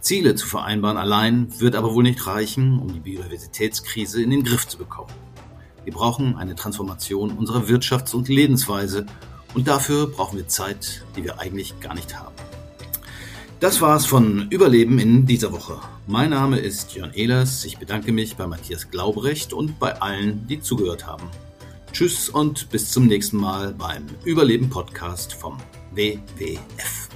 Ziele 0.01 0.35
zu 0.35 0.47
vereinbaren 0.47 0.97
allein 0.97 1.59
wird 1.59 1.75
aber 1.75 1.93
wohl 1.93 2.03
nicht 2.03 2.25
reichen, 2.25 2.79
um 2.79 2.93
die 2.93 2.99
Biodiversitätskrise 2.99 4.21
in 4.21 4.29
den 4.29 4.43
Griff 4.43 4.67
zu 4.67 4.77
bekommen. 4.77 5.11
Wir 5.83 5.93
brauchen 5.93 6.37
eine 6.37 6.55
Transformation 6.55 7.31
unserer 7.31 7.63
Wirtschafts- 7.63 8.15
und 8.15 8.29
Lebensweise 8.29 9.05
und 9.53 9.67
dafür 9.67 10.07
brauchen 10.07 10.37
wir 10.37 10.47
Zeit, 10.47 11.03
die 11.15 11.23
wir 11.23 11.39
eigentlich 11.39 11.79
gar 11.79 11.95
nicht 11.95 12.17
haben. 12.17 12.35
Das 13.59 13.81
war's 13.81 14.05
von 14.05 14.47
Überleben 14.49 14.99
in 14.99 15.25
dieser 15.25 15.51
Woche. 15.51 15.79
Mein 16.07 16.29
Name 16.29 16.59
ist 16.59 16.93
Jörn 16.93 17.11
Ehlers. 17.13 17.65
Ich 17.65 17.77
bedanke 17.77 18.13
mich 18.13 18.37
bei 18.37 18.47
Matthias 18.47 18.89
Glaubrecht 18.89 19.51
und 19.51 19.79
bei 19.79 20.01
allen, 20.01 20.47
die 20.47 20.61
zugehört 20.61 21.05
haben. 21.05 21.27
Tschüss 21.91 22.29
und 22.29 22.69
bis 22.69 22.91
zum 22.91 23.07
nächsten 23.07 23.37
Mal 23.37 23.73
beim 23.73 24.05
Überleben 24.23 24.69
Podcast 24.69 25.33
vom 25.33 25.57
WWF. 25.93 27.08